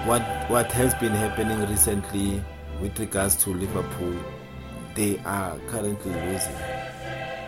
what 0.07 0.23
what 0.51 0.71
has 0.73 0.95
been 0.97 1.13
happening 1.13 1.61
recently 1.69 2.43
with 2.83 2.99
regards 2.99 3.37
to 3.37 3.51
Liverpool, 3.51 4.15
they 4.95 5.19
are 5.25 5.57
currently 5.69 6.13
losing 6.13 6.57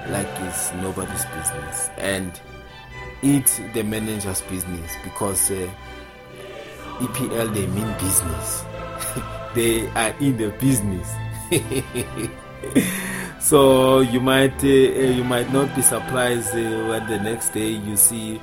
like 0.08 0.28
it's 0.40 0.72
nobody's 0.74 1.24
business 1.26 1.88
and 1.96 2.40
it's 3.22 3.58
the 3.72 3.82
manager's 3.82 4.42
business 4.42 4.92
because 5.02 5.50
uh, 5.50 5.70
EPL 6.98 7.52
they 7.52 7.66
mean 7.66 7.92
business. 7.98 8.64
they 9.54 9.88
are 9.90 10.14
in 10.20 10.36
the 10.36 10.50
business. 10.60 11.10
so 13.40 14.00
you 14.00 14.20
might 14.20 14.62
uh, 14.62 14.66
you 14.66 15.24
might 15.24 15.52
not 15.52 15.74
be 15.74 15.82
surprised 15.82 16.50
uh, 16.54 16.88
when 16.88 17.06
the 17.08 17.18
next 17.18 17.50
day 17.50 17.70
you 17.70 17.96
see 17.96 18.40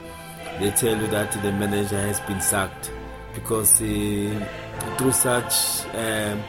they 0.60 0.71
tell 0.71 0.99
you 0.99 1.08
that 1.08 1.32
the 1.41 1.51
manager 1.54 1.99
has 1.99 2.19
been 2.21 2.41
sacked 2.41 2.91
because 3.34 3.82
uh, 3.82 4.96
through 4.98 5.12
such 5.12 5.86
um, 5.96 6.41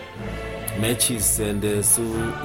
matches 0.81 1.39
and 1.41 1.65
uh, 1.65 1.83
so 1.83 2.03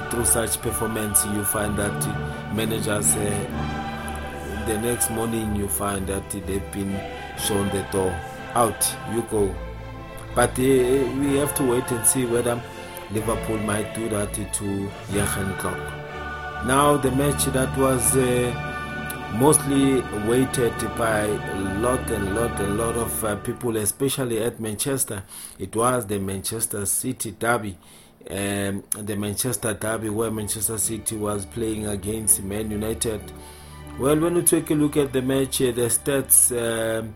through 0.10 0.26
such 0.26 0.62
performance 0.62 1.26
you 1.26 1.44
find 1.46 1.78
that 1.78 2.54
managers 2.54 3.16
uh, 3.16 4.64
the 4.68 4.78
next 4.80 5.10
morning 5.12 5.56
you 5.56 5.68
find 5.68 6.08
that 6.08 6.30
they've 6.30 6.72
been 6.72 7.00
shown 7.38 7.68
the 7.70 7.86
door 7.92 8.12
out 8.54 8.96
you 9.14 9.22
go 9.24 9.54
but 10.36 10.52
uh, 10.52 10.62
we 10.62 11.38
have 11.38 11.56
to 11.56 11.64
wait 11.64 11.90
and 11.92 12.06
see 12.06 12.26
whether 12.26 12.62
Liverpool 13.12 13.58
might 13.60 13.96
do 13.96 14.10
that 14.10 14.34
to 14.34 14.90
Jurgen 15.12 15.54
Klopp. 15.58 15.78
Now 16.66 16.98
the 16.98 17.12
match 17.12 17.46
that 17.46 17.76
was 17.78 18.16
mostly 19.34 20.02
waited 20.28 20.74
by 20.98 21.22
a 21.22 21.56
lot 21.80 22.00
and 22.10 22.36
lot 22.36 22.60
and 22.60 22.78
lot 22.78 22.96
of 22.96 23.24
uh, 23.24 23.36
people, 23.38 23.78
especially 23.78 24.42
at 24.42 24.60
Manchester. 24.60 25.24
It 25.60 25.76
was 25.76 26.08
the 26.08 26.20
Manchester 26.20 26.86
City 26.86 27.32
derby. 27.32 27.78
Um, 28.30 28.84
the 28.92 29.16
Manchester 29.16 29.74
derby 29.74 30.10
where 30.10 30.32
Manchester 30.32 30.78
City 30.78 31.16
was 31.16 31.46
playing 31.46 31.88
against 31.88 32.44
Man 32.44 32.72
United. 32.72 33.22
Well, 34.00 34.20
when 34.20 34.36
you 34.36 34.42
take 34.42 34.70
a 34.72 34.74
look 34.74 34.98
at 34.98 35.14
the 35.14 35.22
match, 35.22 35.62
uh, 35.62 35.72
the 35.72 35.88
stats 35.88 36.52
um, 36.52 37.14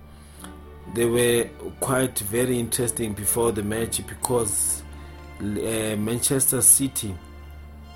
they 0.93 1.05
were 1.05 1.49
quite 1.79 2.17
very 2.19 2.59
interesting 2.59 3.13
before 3.13 3.51
the 3.51 3.63
match 3.63 4.05
because 4.07 4.83
uh, 5.39 5.95
Manchester 5.95 6.61
City 6.61 7.15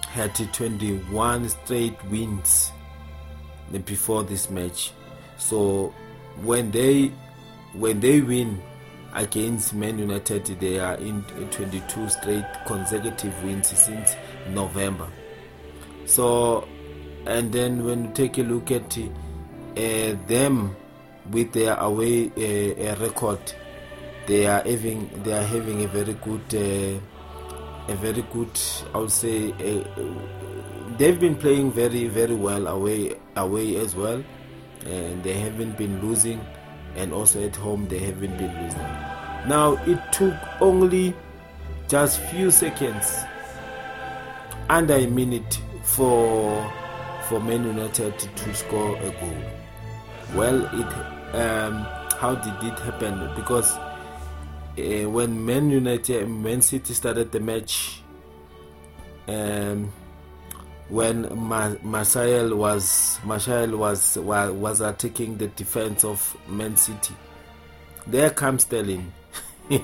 had 0.07 0.33
21 0.53 1.49
straight 1.49 2.03
wins 2.05 2.71
before 3.85 4.23
this 4.23 4.49
match. 4.49 4.91
So 5.37 5.93
when 6.43 6.71
they 6.71 7.11
when 7.73 7.99
they 7.99 8.21
win 8.21 8.61
against 9.13 9.73
Man 9.73 9.97
United, 9.99 10.45
they 10.59 10.79
are 10.79 10.95
in 10.95 11.23
22 11.51 12.09
straight 12.09 12.45
consecutive 12.65 13.43
wins 13.43 13.67
since 13.67 14.15
November. 14.49 15.07
So 16.05 16.67
and 17.25 17.51
then 17.51 17.83
when 17.85 18.05
you 18.05 18.11
take 18.13 18.37
a 18.37 18.43
look 18.43 18.71
at 18.71 18.97
uh, 18.97 20.15
them 20.27 20.75
with 21.31 21.51
their 21.53 21.75
away 21.75 22.27
uh, 22.27 22.95
record, 22.99 23.39
they 24.27 24.45
are 24.45 24.61
having 24.61 25.09
they 25.23 25.33
are 25.33 25.43
having 25.43 25.83
a 25.83 25.87
very 25.87 26.13
good 26.13 26.41
uh, 26.53 27.91
a 27.91 27.95
very 27.95 28.23
good 28.33 28.59
I 28.93 28.97
would 28.97 29.11
say 29.11 29.51
they've 30.97 31.19
been 31.19 31.35
playing 31.35 31.71
very 31.71 32.07
very 32.07 32.35
well 32.35 32.67
away 32.67 33.15
away 33.35 33.75
as 33.77 33.95
well, 33.95 34.23
and 34.85 35.23
they 35.23 35.33
haven't 35.33 35.77
been 35.77 36.01
losing, 36.01 36.45
and 36.95 37.13
also 37.13 37.43
at 37.45 37.55
home 37.55 37.87
they 37.87 37.99
haven't 37.99 38.37
been 38.37 38.53
losing. 38.63 38.87
Now 39.47 39.77
it 39.85 39.99
took 40.11 40.35
only 40.61 41.13
just 41.87 42.19
few 42.19 42.51
seconds, 42.51 43.23
under 44.69 44.95
a 44.95 45.07
minute 45.07 45.59
for 45.83 46.71
for 47.29 47.39
Man 47.39 47.65
United 47.65 48.17
to 48.19 48.53
score 48.53 48.95
a 48.97 49.11
goal. 49.11 49.43
Well, 50.33 50.65
it 50.65 51.35
um, 51.35 51.85
how 52.19 52.35
did 52.35 52.71
it 52.71 52.79
happen? 52.79 53.29
Because 53.35 53.71
uh, 53.75 55.09
when 55.09 55.45
Man 55.45 55.69
United, 55.69 56.27
Man 56.27 56.61
City 56.61 56.93
started 56.93 57.31
the 57.31 57.39
match, 57.39 58.01
um, 59.27 59.91
when 60.89 61.27
Ma- 61.35 61.73
was 62.55 63.19
Martial 63.23 63.77
was, 63.77 64.17
was 64.17 64.81
attacking 64.81 65.37
the 65.37 65.47
defense 65.47 66.03
of 66.03 66.37
Man 66.47 66.77
City, 66.77 67.15
there 68.07 68.29
comes 68.29 68.63
Sterling. 68.63 69.11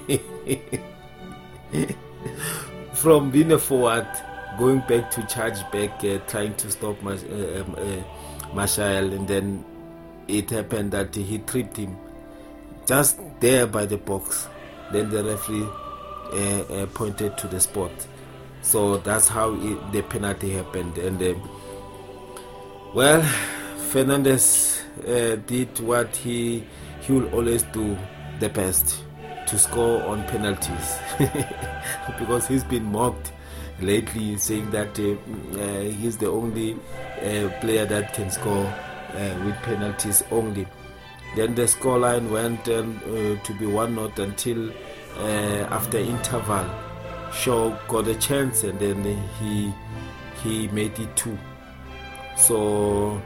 From 2.93 3.31
being 3.31 3.51
a 3.51 3.57
forward, 3.57 4.07
going 4.59 4.79
back 4.81 5.09
to 5.11 5.25
charge 5.25 5.59
back, 5.71 6.03
uh, 6.03 6.19
trying 6.27 6.53
to 6.55 6.69
stop 6.69 7.01
Mar- 7.01 7.13
uh, 7.13 7.61
um, 7.61 7.75
uh, 7.77 8.03
and 9.13 9.27
then 9.27 9.65
it 10.27 10.49
happened 10.51 10.91
that 10.91 11.15
he 11.15 11.39
tripped 11.39 11.77
him 11.77 11.97
just 12.85 13.19
there 13.39 13.65
by 13.65 13.85
the 13.85 13.97
box. 13.97 14.47
Then 14.91 15.09
the 15.09 15.23
referee 15.23 15.67
uh, 16.33 16.61
uh, 16.73 16.85
pointed 16.87 17.37
to 17.39 17.47
the 17.47 17.59
spot. 17.59 17.91
So 18.61 18.97
that's 18.97 19.27
how 19.27 19.53
it, 19.55 19.91
the 19.91 20.01
penalty 20.03 20.51
happened. 20.51 20.97
And 20.97 21.21
uh, 21.21 21.33
well, 22.93 23.21
Fernandes 23.91 24.81
did 25.47 25.79
what 25.79 26.15
he 26.15 26.63
he 27.01 27.13
will 27.13 27.33
always 27.33 27.63
do 27.63 27.97
the 28.39 28.49
best 28.49 29.03
to 29.47 29.57
score 29.57 30.01
on 30.03 30.23
penalties 30.27 30.97
because 32.19 32.47
he's 32.47 32.63
been 32.63 32.85
mocked 32.85 33.31
lately 33.81 34.37
saying 34.37 34.69
that 34.71 34.97
uh, 34.99 35.59
uh, 35.59 35.81
he's 35.81 36.17
the 36.17 36.27
only 36.27 36.73
uh, 36.73 37.49
player 37.59 37.85
that 37.85 38.13
can 38.13 38.29
score 38.29 38.71
with 39.43 39.55
penalties 39.63 40.23
only. 40.31 40.65
Then 41.35 41.55
the 41.55 41.63
scoreline 41.63 42.29
went 42.29 42.67
um, 42.69 42.99
to 43.43 43.53
be 43.59 43.65
1 43.65 43.95
0 43.95 44.11
until 44.17 44.71
after 45.69 45.97
interval. 45.97 46.90
Shaw 47.33 47.77
got 47.87 48.07
a 48.07 48.15
chance 48.15 48.63
and 48.63 48.79
then 48.79 49.03
he 49.39 49.73
he 50.43 50.67
made 50.69 50.97
it 50.99 51.15
2. 51.15 51.37
So 52.35 53.21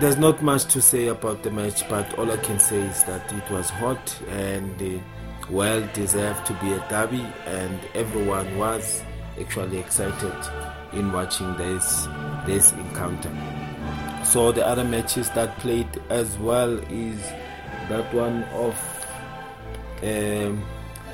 there's 0.00 0.16
not 0.16 0.42
much 0.42 0.64
to 0.66 0.80
say 0.80 1.08
about 1.08 1.42
the 1.42 1.50
match, 1.50 1.88
but 1.88 2.18
all 2.18 2.30
I 2.30 2.36
can 2.38 2.58
say 2.58 2.80
is 2.80 3.04
that 3.04 3.30
it 3.32 3.50
was 3.50 3.68
hot 3.68 4.18
and 4.28 4.80
uh, 4.80 5.02
well 5.50 5.86
deserved 5.92 6.46
to 6.46 6.54
be 6.54 6.72
a 6.72 6.88
derby, 6.88 7.26
and 7.46 7.78
everyone 7.94 8.56
was 8.56 9.02
actually 9.40 9.78
excited 9.78 10.34
in 10.92 11.12
watching 11.12 11.56
this 11.56 12.08
this 12.46 12.72
encounter. 12.72 13.32
So 14.24 14.52
the 14.52 14.66
other 14.66 14.84
matches 14.84 15.28
that 15.30 15.58
played 15.58 15.88
as 16.08 16.38
well 16.38 16.78
is 16.90 17.20
that 17.88 18.12
one 18.14 18.44
of 18.44 18.74
um, 20.02 20.64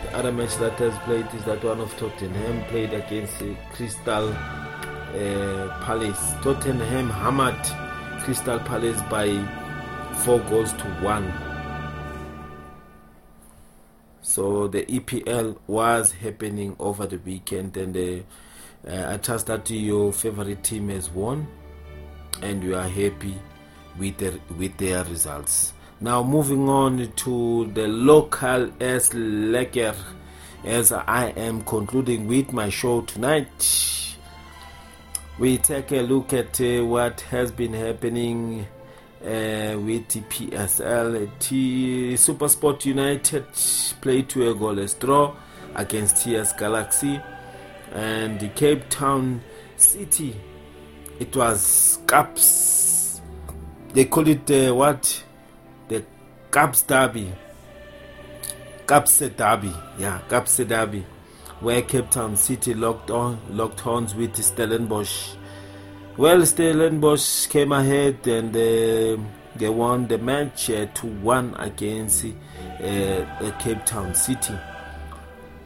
the 0.02 0.16
other 0.16 0.32
match 0.32 0.54
that 0.56 0.78
has 0.78 0.96
played 1.00 1.26
is 1.34 1.44
that 1.44 1.62
one 1.64 1.80
of 1.80 1.96
Tottenham 1.98 2.64
played 2.64 2.92
against 2.92 3.42
uh, 3.42 3.46
Crystal 3.72 4.28
uh, 4.28 5.80
Palace. 5.84 6.34
Tottenham 6.42 7.11
hammered 7.11 8.22
Crystal 8.22 8.58
Palace 8.61 9.00
by 9.11 9.28
four 10.24 10.38
goals 10.40 10.72
to 10.74 10.84
one. 11.02 11.32
So 14.22 14.68
the 14.68 14.84
EPL 14.84 15.58
was 15.66 16.12
happening 16.12 16.76
over 16.78 17.06
the 17.06 17.18
weekend, 17.18 17.76
and 17.76 17.96
uh, 17.96 18.88
uh, 18.88 19.14
I 19.14 19.16
trust 19.16 19.46
that 19.46 19.68
your 19.70 20.12
favorite 20.12 20.62
team 20.62 20.90
has 20.90 21.11
won, 21.11 21.48
and 22.42 22.62
you 22.62 22.76
are 22.76 22.88
happy 22.88 23.37
with 23.98 24.18
the, 24.18 24.38
with 24.56 24.76
their 24.76 25.02
results. 25.04 25.72
Now 26.00 26.22
moving 26.22 26.68
on 26.68 27.11
to 27.16 27.66
the 27.74 27.88
local 27.88 28.70
S 28.80 29.11
Lekker, 29.11 29.96
as 30.64 30.92
I 30.92 31.30
am 31.30 31.62
concluding 31.62 32.28
with 32.28 32.52
my 32.52 32.68
show 32.68 33.00
tonight. 33.00 34.16
We 35.40 35.58
take 35.58 35.90
a 35.90 36.02
look 36.02 36.32
at 36.32 36.61
uh, 36.61 36.84
what 36.84 37.22
has 37.22 37.50
been 37.50 37.72
happening 37.72 38.68
uh, 39.22 39.74
with 39.78 40.06
the 40.11 40.20
PSL. 40.20 41.28
T 41.40 42.14
Supersport 42.14 42.84
United 42.84 43.46
played 44.00 44.28
to 44.28 44.50
a 44.50 44.54
goalless 44.54 44.96
draw 44.96 45.34
against 45.74 46.22
TS 46.22 46.52
Galaxy 46.52 47.20
and 47.92 48.38
the 48.38 48.48
Cape 48.50 48.88
Town 48.88 49.40
City. 49.76 50.37
It 51.18 51.34
was 51.34 51.98
Caps. 52.06 53.20
They 53.94 54.04
call 54.04 54.28
it 54.28 54.48
uh, 54.48 54.72
what? 54.72 55.24
Caps 56.50 56.82
Derby. 56.82 57.32
Caps 58.87 59.18
Derby. 59.18 59.74
Yeah, 59.98 60.20
Caps 60.28 60.56
Derby. 60.58 61.04
Where 61.61 61.82
Cape 61.82 62.11
Town 62.11 62.37
City 62.37 62.74
locked 62.74 63.11
on 63.11 63.40
locked 63.51 63.80
horns 63.80 64.14
with 64.14 64.36
Stellenbosch 64.36 65.34
well, 66.18 66.44
Stellenbosch 66.44 67.46
came 67.46 67.70
ahead 67.70 68.26
and 68.26 68.49
uh, 68.49 69.22
they 69.55 69.68
won 69.68 70.09
the 70.09 70.18
match 70.18 70.68
uh, 70.68 70.86
2 70.86 71.07
1 71.07 71.55
against 71.61 72.24
uh, 72.24 73.53
Cape 73.61 73.86
Town 73.86 74.12
City. 74.16 74.59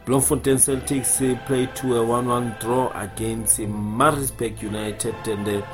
Bloemfontein 0.05 0.57
Celtics 0.57 1.27
uh, 1.27 1.43
played 1.47 1.75
to 1.77 1.95
a 1.95 2.05
1 2.05 2.27
1 2.27 2.57
draw 2.59 2.91
against 2.93 3.57
Maritzburg 3.61 4.61
United, 4.61 5.15
and 5.25 5.47
uh, 5.47 5.65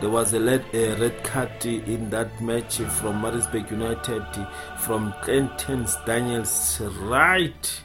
there 0.00 0.10
was 0.10 0.32
a 0.32 0.40
red, 0.40 0.64
red 0.72 1.24
card 1.24 1.64
in 1.66 2.10
that 2.10 2.40
match 2.40 2.76
from 2.76 3.20
Maritzburg 3.20 3.70
United 3.70 4.24
from 4.78 5.12
Clinton 5.22 5.86
Daniels 6.06 6.80
right 7.00 7.80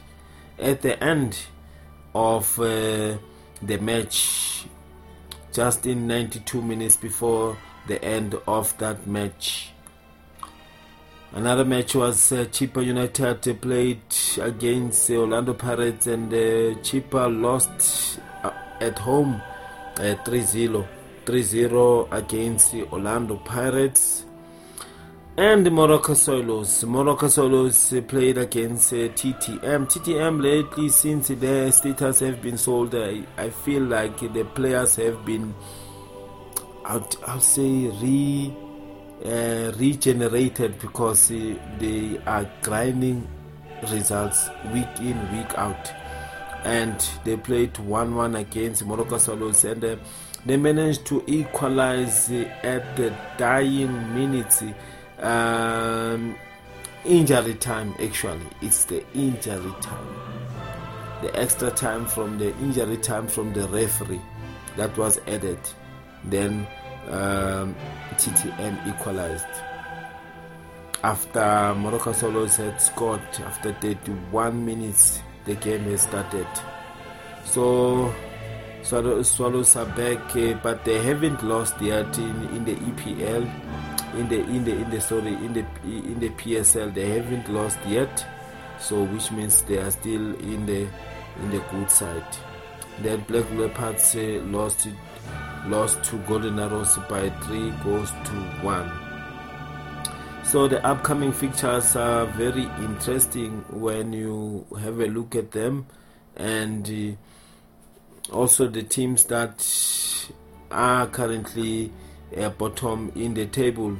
at 0.58 0.82
the 0.82 1.02
end 1.02 1.36
of 2.14 2.58
uh, 2.60 3.16
the 3.60 3.78
match 3.80 4.66
just 5.52 5.86
in 5.86 6.06
92 6.06 6.62
minutes 6.62 6.96
before 6.96 7.56
the 7.86 8.02
end 8.04 8.36
of 8.46 8.76
that 8.78 9.06
match. 9.06 9.70
Another 11.32 11.64
match 11.64 11.96
was 11.96 12.30
uh, 12.30 12.46
United 12.76 13.60
played 13.60 14.02
against 14.40 15.10
uh, 15.10 15.14
Orlando 15.14 15.52
Pirates 15.54 16.06
and 16.06 16.32
uh, 16.32 17.28
lost 17.28 18.20
uh, 18.44 18.52
at 18.80 19.00
home 19.00 19.42
3-0 19.96 20.86
3-0 21.24 22.12
against 22.12 22.72
the 22.72 22.84
Orlando 22.88 23.36
Pirates. 23.36 24.24
And 25.36 25.66
Moroka 25.66 26.14
Swallows. 26.14 26.84
Moroka 26.84 27.28
Swallows 27.28 27.92
played 28.06 28.38
against 28.38 28.92
uh, 28.92 29.08
TTM. 29.08 29.86
TTM 29.88 30.40
lately, 30.40 30.88
since 30.90 31.28
their 31.28 31.72
status 31.72 32.20
have 32.20 32.40
been 32.40 32.56
sold, 32.56 32.94
I, 32.94 33.24
I 33.36 33.50
feel 33.50 33.82
like 33.82 34.20
the 34.20 34.44
players 34.44 34.94
have 34.96 35.24
been, 35.24 35.52
I'll, 36.84 37.08
I'll 37.26 37.40
say, 37.40 37.88
re, 38.00 38.54
uh, 39.24 39.72
regenerated 39.76 40.78
because 40.78 41.32
uh, 41.32 41.56
they 41.78 42.20
are 42.26 42.48
grinding 42.62 43.26
results 43.90 44.48
week 44.72 45.00
in, 45.00 45.18
week 45.36 45.52
out. 45.58 45.92
And 46.64 47.04
they 47.24 47.36
played 47.36 47.76
1 47.78 48.14
1 48.14 48.36
against 48.36 48.84
Moroka 48.86 49.18
Swallows 49.18 49.64
and 49.64 49.84
uh, 49.84 49.96
they 50.46 50.56
managed 50.56 51.06
to 51.06 51.24
equalize 51.26 52.30
at 52.30 52.96
the 52.96 53.14
dying 53.38 54.14
minutes 54.14 54.62
um, 55.18 56.36
injury 57.04 57.54
time 57.54 57.94
actually. 57.98 58.46
It's 58.60 58.84
the 58.84 59.04
injury 59.14 59.72
time. 59.80 60.16
The 61.22 61.34
extra 61.38 61.70
time 61.70 62.06
from 62.06 62.38
the 62.38 62.54
injury 62.58 62.98
time 62.98 63.26
from 63.26 63.52
the 63.54 63.66
referee 63.68 64.20
that 64.76 64.96
was 64.98 65.18
added. 65.26 65.58
Then 66.24 66.66
um, 67.08 67.74
TTM 68.12 68.86
equalized. 68.88 69.46
After 71.02 71.40
Moroka 71.40 72.14
Swallows 72.14 72.56
had 72.56 72.80
scored 72.80 73.20
after 73.40 73.72
31 73.74 74.64
minutes 74.64 75.20
the 75.44 75.54
game 75.54 75.84
has 75.84 76.02
started. 76.02 76.46
So 77.44 78.14
Swallows, 78.84 79.30
Swallows 79.30 79.76
are 79.76 79.86
back, 79.86 80.36
uh, 80.36 80.52
but 80.62 80.84
they 80.84 81.02
haven't 81.02 81.42
lost 81.42 81.80
yet 81.80 82.18
in, 82.18 82.48
in 82.48 82.64
the 82.66 82.74
EPL, 82.74 83.50
in 84.18 84.28
the 84.28 84.40
in 84.40 84.62
the 84.62 84.72
in 84.72 84.90
the 84.90 85.00
sorry 85.00 85.32
in 85.32 85.54
the 85.54 85.64
in 85.86 86.20
the 86.20 86.28
PSL. 86.28 86.92
They 86.92 87.08
haven't 87.08 87.48
lost 87.48 87.78
yet, 87.86 88.26
so 88.78 89.04
which 89.04 89.32
means 89.32 89.62
they 89.62 89.78
are 89.78 89.90
still 89.90 90.34
in 90.34 90.66
the 90.66 90.86
in 91.42 91.50
the 91.50 91.60
good 91.70 91.90
side. 91.90 92.26
Then 93.00 93.20
Black 93.26 93.50
Leopards 93.52 94.16
uh, 94.16 94.42
lost 94.44 94.86
lost 95.66 96.04
to 96.04 96.18
Golden 96.28 96.58
Arrows 96.58 96.98
by 97.08 97.30
three 97.30 97.70
goals 97.82 98.10
to 98.10 98.34
one. 98.60 98.92
So 100.44 100.68
the 100.68 100.86
upcoming 100.86 101.32
fixtures 101.32 101.96
are 101.96 102.26
very 102.26 102.64
interesting 102.84 103.64
when 103.70 104.12
you 104.12 104.66
have 104.78 105.00
a 105.00 105.06
look 105.06 105.34
at 105.36 105.52
them, 105.52 105.86
and 106.36 106.86
uh, 106.86 107.16
also 108.32 108.66
the 108.68 108.82
teams 108.82 109.24
that 109.26 110.28
are 110.70 111.06
currently 111.06 111.92
uh, 112.36 112.48
bottom 112.50 113.12
in 113.14 113.34
the 113.34 113.46
table 113.46 113.96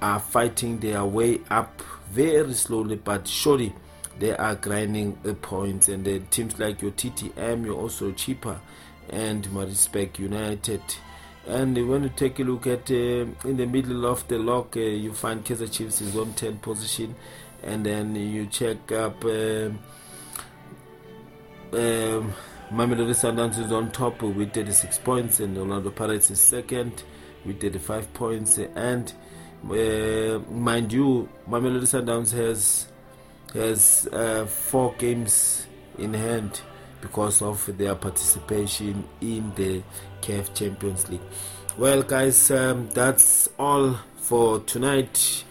are 0.00 0.20
fighting 0.20 0.78
their 0.80 1.04
way 1.04 1.40
up 1.50 1.82
very 2.10 2.52
slowly 2.52 2.96
but 2.96 3.26
surely 3.26 3.72
they 4.18 4.36
are 4.36 4.54
grinding 4.54 5.18
the 5.22 5.34
points 5.34 5.88
and 5.88 6.04
the 6.04 6.18
teams 6.30 6.58
like 6.58 6.82
your 6.82 6.90
TTM 6.92 7.64
you're 7.64 7.74
also 7.74 8.12
Chippa 8.12 8.58
and 9.10 9.50
Maritzburg 9.52 10.18
United 10.18 10.82
and 11.46 11.88
when 11.88 12.04
you 12.04 12.08
take 12.10 12.38
a 12.38 12.44
look 12.44 12.66
at 12.66 12.90
uh, 12.90 12.94
in 12.94 13.56
the 13.56 13.66
middle 13.66 14.06
of 14.06 14.26
the 14.28 14.38
lock 14.38 14.76
uh, 14.76 14.80
you 14.80 15.12
find 15.12 15.44
Kaizer 15.44 15.70
Chiefs 15.70 16.00
is 16.00 16.16
on 16.16 16.32
10 16.34 16.58
position, 16.58 17.14
and 17.62 17.84
then 17.84 18.14
you 18.14 18.46
check 18.46 18.92
up. 18.92 19.24
Um, 19.24 19.78
um, 21.72 22.32
Mamelodi 22.72 23.10
Sundowns 23.14 23.58
is 23.58 23.70
on 23.70 23.90
top 23.90 24.22
with 24.22 24.54
36 24.54 24.96
points, 25.00 25.40
and 25.40 25.58
Orlando 25.58 25.90
Pirates 25.90 26.30
is 26.30 26.40
second 26.40 27.02
with 27.44 27.60
35 27.60 28.14
points. 28.14 28.56
And 28.56 29.12
uh, 29.66 30.38
mind 30.50 30.90
you, 30.90 31.28
Mamelodi 31.46 31.82
Sundowns 31.82 32.32
has 32.32 32.86
has 33.52 34.08
uh, 34.10 34.46
four 34.46 34.94
games 34.96 35.66
in 35.98 36.14
hand 36.14 36.62
because 37.02 37.42
of 37.42 37.76
their 37.76 37.94
participation 37.94 39.04
in 39.20 39.52
the 39.54 39.82
CAF 40.22 40.54
Champions 40.54 41.10
League. 41.10 41.20
Well, 41.76 42.02
guys, 42.02 42.50
um, 42.50 42.88
that's 42.88 43.50
all 43.58 43.98
for 44.16 44.60
tonight 44.60 45.44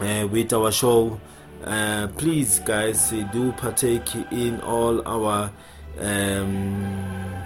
uh, 0.00 0.26
with 0.30 0.50
our 0.54 0.72
show. 0.72 1.20
Uh, 1.62 2.08
please, 2.16 2.60
guys, 2.60 3.10
do 3.34 3.52
partake 3.52 4.14
in 4.30 4.62
all 4.62 5.06
our 5.06 5.50
um, 6.00 7.44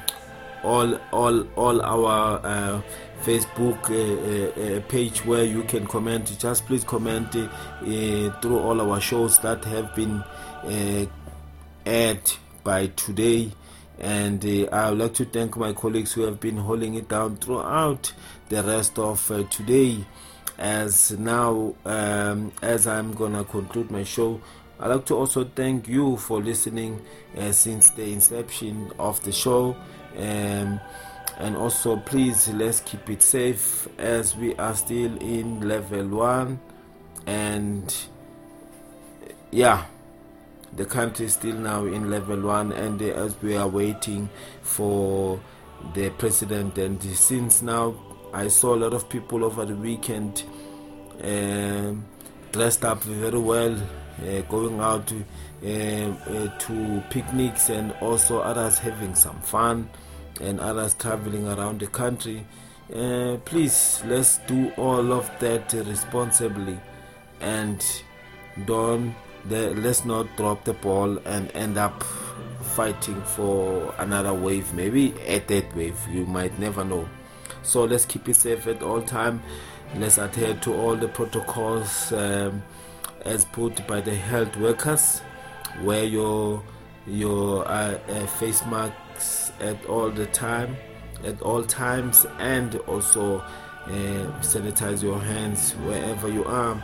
all 0.62 0.94
all 1.12 1.48
all 1.56 1.80
our 1.80 2.40
uh, 2.44 2.82
Facebook 3.22 3.90
uh, 3.90 4.60
uh, 4.60 4.80
page 4.88 5.24
where 5.24 5.44
you 5.44 5.62
can 5.64 5.86
comment. 5.86 6.36
Just 6.38 6.66
please 6.66 6.84
comment 6.84 7.32
through 7.32 8.58
all 8.58 8.80
our 8.80 9.00
shows 9.00 9.38
that 9.38 9.64
have 9.64 9.94
been 9.94 10.22
aired 11.86 12.32
by 12.64 12.88
today. 12.88 13.52
And 13.98 14.42
uh, 14.44 14.74
I 14.74 14.90
would 14.90 14.98
like 14.98 15.14
to 15.14 15.24
thank 15.26 15.56
my 15.56 15.72
colleagues 15.74 16.12
who 16.12 16.22
have 16.22 16.40
been 16.40 16.56
holding 16.56 16.94
it 16.94 17.08
down 17.08 17.36
throughout 17.36 18.12
the 18.48 18.62
rest 18.62 18.98
of 18.98 19.30
uh, 19.30 19.42
today. 19.44 20.04
As 20.58 21.12
now, 21.12 21.74
um, 21.84 22.52
as 22.62 22.86
I'm 22.86 23.12
gonna 23.14 23.44
conclude 23.44 23.90
my 23.90 24.04
show, 24.04 24.40
I'd 24.80 24.88
like 24.88 25.04
to 25.06 25.16
also 25.16 25.44
thank 25.44 25.86
you 25.88 26.16
for 26.16 26.40
listening 26.40 27.04
uh, 27.36 27.52
since 27.52 27.90
the 27.90 28.12
inception 28.12 28.90
of 28.98 29.22
the 29.22 29.32
show. 29.32 29.76
Um, 30.16 30.80
and 31.38 31.56
also, 31.56 31.96
please 31.96 32.48
let's 32.48 32.80
keep 32.80 33.08
it 33.08 33.22
safe 33.22 33.88
as 33.98 34.36
we 34.36 34.54
are 34.56 34.74
still 34.74 35.16
in 35.18 35.68
level 35.68 36.06
one. 36.08 36.60
And 37.26 37.94
yeah 39.50 39.84
the 40.74 40.84
country 40.84 41.26
is 41.26 41.34
still 41.34 41.56
now 41.56 41.84
in 41.84 42.10
level 42.10 42.40
one, 42.40 42.72
and 42.72 43.00
as 43.02 43.40
we 43.42 43.56
are 43.56 43.68
waiting 43.68 44.28
for 44.62 45.40
the 45.94 46.10
president, 46.10 46.78
and 46.78 47.02
since 47.02 47.62
now 47.62 47.94
I 48.32 48.48
saw 48.48 48.74
a 48.74 48.78
lot 48.78 48.94
of 48.94 49.08
people 49.08 49.44
over 49.44 49.64
the 49.64 49.74
weekend 49.74 50.44
um, 51.22 52.04
dressed 52.52 52.84
up 52.84 53.02
very 53.02 53.38
well, 53.38 53.76
uh, 54.22 54.42
going 54.42 54.80
out 54.80 55.12
uh, 55.12 56.58
to 56.58 57.02
picnics, 57.10 57.70
and 57.70 57.92
also 58.00 58.40
others 58.40 58.78
having 58.78 59.14
some 59.14 59.40
fun, 59.40 59.88
and 60.40 60.60
others 60.60 60.94
traveling 60.94 61.46
around 61.48 61.80
the 61.80 61.86
country. 61.86 62.44
Please, 63.44 64.02
let's 64.06 64.38
do 64.46 64.72
all 64.76 65.12
of 65.12 65.30
that 65.38 65.72
responsibly 65.72 66.78
and 67.40 67.84
don't 68.66 69.14
the, 69.48 69.70
let's 69.76 70.04
not 70.04 70.26
drop 70.36 70.64
the 70.64 70.72
ball 70.72 71.18
and 71.24 71.50
end 71.54 71.78
up 71.78 72.02
fighting 72.60 73.20
for 73.22 73.94
another 73.98 74.34
wave. 74.34 74.72
Maybe 74.74 75.14
a 75.26 75.38
third 75.38 75.72
wave 75.74 75.98
you 76.10 76.26
might 76.26 76.58
never 76.58 76.84
know. 76.84 77.08
So 77.62 77.84
let's 77.84 78.04
keep 78.04 78.28
it 78.28 78.34
safe 78.34 78.66
at 78.66 78.82
all 78.82 79.02
time. 79.02 79.42
Let's 79.96 80.18
adhere 80.18 80.54
to 80.54 80.74
all 80.74 80.96
the 80.96 81.08
protocols 81.08 82.12
um, 82.12 82.62
as 83.24 83.44
put 83.46 83.86
by 83.86 84.00
the 84.00 84.14
health 84.14 84.56
workers 84.56 85.22
wear 85.82 86.04
your 86.04 86.62
your 87.06 87.66
uh, 87.66 87.98
uh, 88.08 88.26
face 88.26 88.64
masks 88.66 89.52
at 89.60 89.84
all 89.86 90.10
the 90.10 90.26
time 90.26 90.76
at 91.24 91.40
all 91.42 91.62
times 91.62 92.26
and 92.38 92.76
also 92.86 93.38
uh, 93.38 93.90
sanitize 94.40 95.02
your 95.02 95.18
hands 95.18 95.72
wherever 95.86 96.28
you 96.28 96.44
are 96.44 96.82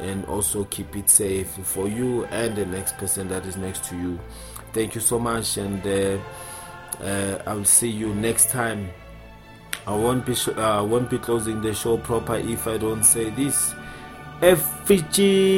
and 0.00 0.24
also 0.26 0.64
keep 0.64 0.94
it 0.96 1.08
safe 1.08 1.48
for 1.62 1.88
you 1.88 2.24
and 2.26 2.54
the 2.56 2.66
next 2.66 2.96
person 2.98 3.28
that 3.28 3.46
is 3.46 3.56
next 3.56 3.84
to 3.84 3.96
you. 3.96 4.18
Thank 4.72 4.94
you 4.94 5.00
so 5.00 5.18
much, 5.18 5.56
and 5.56 5.86
uh, 5.86 6.18
uh, 7.02 7.42
I 7.46 7.54
will 7.54 7.64
see 7.64 7.88
you 7.88 8.14
next 8.14 8.50
time. 8.50 8.90
I 9.86 9.94
won't 9.94 10.26
be 10.26 10.34
sh- 10.34 10.48
uh, 10.48 10.86
won't 10.86 11.08
be 11.08 11.18
closing 11.18 11.62
the 11.62 11.72
show 11.72 11.96
proper 11.96 12.36
if 12.36 12.66
I 12.66 12.76
don't 12.76 13.04
say 13.04 13.30
this. 13.30 13.74
Effigy 14.42 15.54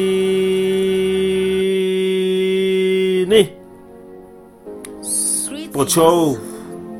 Pocho. 5.72 6.38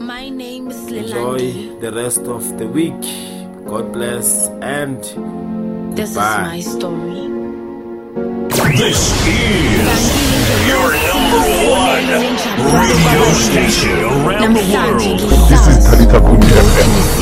My 0.01 0.29
name 0.29 0.71
is 0.71 0.87
Enjoy 0.89 1.39
the 1.81 1.93
rest 1.93 2.23
of 2.23 2.59
the 2.59 2.67
week. 2.67 3.01
God 3.65 3.93
bless 3.93 4.49
and 4.61 5.03
goodbye. 5.95 5.95
this 5.95 6.11
is 6.11 6.17
my 6.17 6.61
story. 6.61 7.29
This 8.77 9.27
is 9.27 10.28
your 10.69 10.89
number 11.11 11.43
one 11.69 12.07
radio 12.75 13.25
station 13.33 13.99
around 14.05 14.55
the 14.55 14.65
world. 14.73 15.21
This 15.51 15.65
is 15.69 15.85
Talita 15.87 16.19
Kundi 16.27 16.49
FM. 16.49 17.19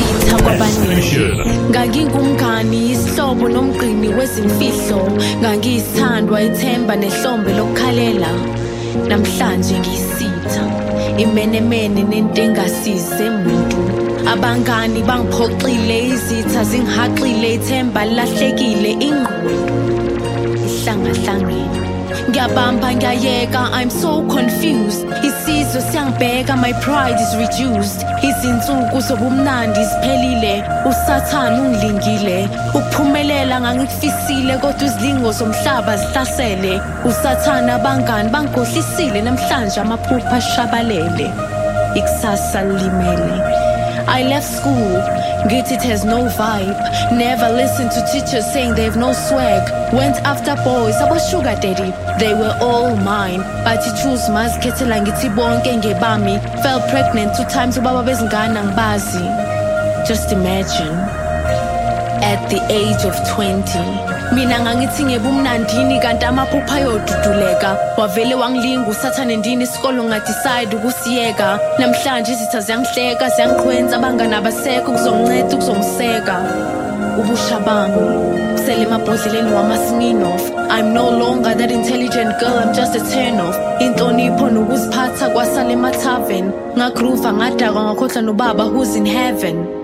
ngangingumngani 1.71 2.91
isihlobo 2.91 3.49
nomgqini 3.49 4.07
wezimfihlo 4.17 5.01
ngangiyisithandwa 5.41 6.41
ithemba 6.41 6.95
nehlombe 6.95 7.53
lokukhalela 7.53 8.31
namhlanje 9.09 9.79
ngiyisitha 9.79 10.63
imenemene 11.17 12.03
nento 12.03 12.41
engasize 12.41 13.29
muntu 13.29 13.77
abangani 14.31 15.03
bangiphoxile 15.03 15.97
izitha 16.07 16.63
zingihaqile 16.63 17.53
ithemba 17.53 18.05
lilahlekile 18.05 18.91
ingqondo 19.07 19.55
ihlangahlangene 20.67 21.86
ngiyabamba 22.29 22.93
ngiyayeka 22.93 23.69
i'm 23.81 23.89
so 23.89 24.21
confused. 24.27 25.07
Isizwe 25.23 25.81
siyangibheka 25.81 26.55
my 26.57 26.73
pride 26.73 27.19
is 27.21 27.33
reduced. 27.35 28.05
Izinsuku 28.21 29.01
zobumnandi 29.01 29.85
ziphelile 29.85 30.63
usathane 30.89 31.59
ungilingile 31.61 32.49
ukuphumelela 32.73 33.61
ngangikufisile 33.61 34.57
kodwa 34.57 34.83
izilingo 34.87 35.31
zomhlaba 35.31 35.97
zihlasele. 35.97 36.81
Usathane 37.05 37.71
abangani 37.71 38.29
bangigohlisile 38.29 39.21
namhlanje 39.21 39.79
amaphupha 39.79 40.31
ashabalele. 40.31 41.31
Ikusasa 41.95 42.61
lilimele. 42.63 43.57
I 44.09 44.23
left 44.23 44.47
school, 44.47 45.01
Git 45.49 45.71
it 45.71 45.81
has 45.83 46.03
no 46.03 46.25
vibe. 46.25 46.75
Never 47.11 47.49
listened 47.49 47.91
to 47.91 48.01
teachers 48.11 48.45
saying 48.51 48.75
they 48.75 48.83
have 48.83 48.97
no 48.97 49.13
swag. 49.13 49.63
Went 49.93 50.17
after 50.27 50.55
boys, 50.63 50.95
was 51.09 51.29
sugar 51.29 51.55
daddy. 51.55 51.91
They 52.19 52.33
were 52.33 52.57
all 52.59 52.95
mine. 52.97 53.39
But 53.63 53.81
he 53.83 53.91
chose 54.01 54.27
mazikhetela 54.27 54.99
ngithi 55.05 55.29
bonke 55.35 55.71
ngebami. 55.79 56.41
Fell 56.61 56.81
pregnant 56.89 57.35
two 57.37 57.45
times 57.45 57.77
ubaba 57.77 58.03
bezingane 58.03 58.57
angibazi. 58.59 59.23
Just 60.05 60.33
imagine, 60.33 60.95
at 62.23 62.49
the 62.49 62.59
age 62.69 63.05
of 63.05 63.15
20, 63.35 64.16
mina 64.35 64.59
ngangithi 64.59 65.03
ngebumnandini 65.03 65.99
kanti 65.99 66.25
amaphupha 66.25 66.75
ayoduduleka. 66.75 67.77
Wavele 67.97 68.35
wangilinga 68.35 68.89
usathane 68.89 69.35
ndini 69.37 69.63
isikolo 69.63 70.03
ngadicide 70.03 70.75
ukusiyeka. 70.75 71.59
Namhlanje 71.79 72.31
izitha 72.31 72.59
ziyangihleka 72.59 73.29
ziyangiqhwenza 73.29 73.95
abangani 73.95 74.35
abasekho 74.35 74.91
kuzonginceda 74.91 75.55
ukuzongiseka 75.55 76.35
ubusha 77.19 77.59
bami 77.59 78.01
sele 78.65 78.81
emabhodleleni 78.83 79.51
wama-sminoff. 79.51 80.43
I'm 80.69 80.93
no 80.93 81.09
longer 81.09 81.55
that 81.55 81.71
intelligent 81.71 82.39
girl 82.39 82.59
i'm 82.59 82.73
just 82.73 82.95
a 82.95 82.99
turn 82.99 83.39
off. 83.39 83.55
Inhlonipho 83.81 84.49
nokuziphatha 84.49 85.29
kwasala 85.29 85.71
emathaven 85.71 86.51
ngagroova 86.77 87.33
ngadakwa 87.33 87.83
ngakhohlwa 87.83 88.21
nobaba 88.21 88.63
who's 88.63 88.95
in 88.95 89.05
heaven. 89.05 89.76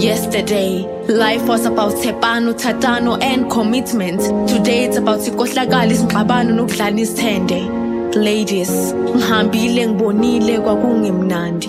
Yesterday, 0.00 0.86
life 1.08 1.46
was 1.46 1.66
about 1.66 1.92
tepano, 1.92 2.54
tatano, 2.54 3.22
and 3.22 3.50
commitment. 3.50 4.20
Today, 4.48 4.84
it's 4.84 4.96
about 4.96 5.20
ikohlakala, 5.20 5.92
izingxabano 5.92 6.54
nokudlala 6.56 7.00
isithende. 7.04 7.60
Ladies, 8.16 8.94
ngihambile 8.94 9.86
ngibonile 9.88 10.58
kwakungemnandi. 10.60 11.68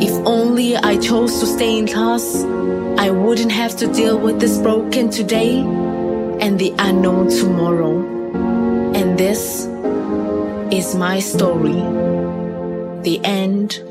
If 0.00 0.12
only 0.24 0.76
I 0.76 0.96
chose 0.98 1.40
to 1.40 1.46
stay 1.46 1.76
in 1.76 1.88
class, 1.88 2.44
I 2.98 3.10
wouldn't 3.10 3.50
have 3.50 3.76
to 3.78 3.88
deal 3.92 4.16
with 4.16 4.38
this 4.38 4.58
broken 4.58 5.10
today 5.10 5.58
and 6.38 6.60
the 6.60 6.72
unknown 6.78 7.30
tomorrow. 7.30 7.98
And 8.94 9.18
this 9.18 9.66
is 10.70 10.94
my 10.94 11.18
story. 11.18 11.82
The 13.02 13.20
end 13.24 13.82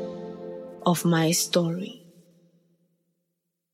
of 0.85 1.03
my 1.03 1.31
story. 1.31 2.04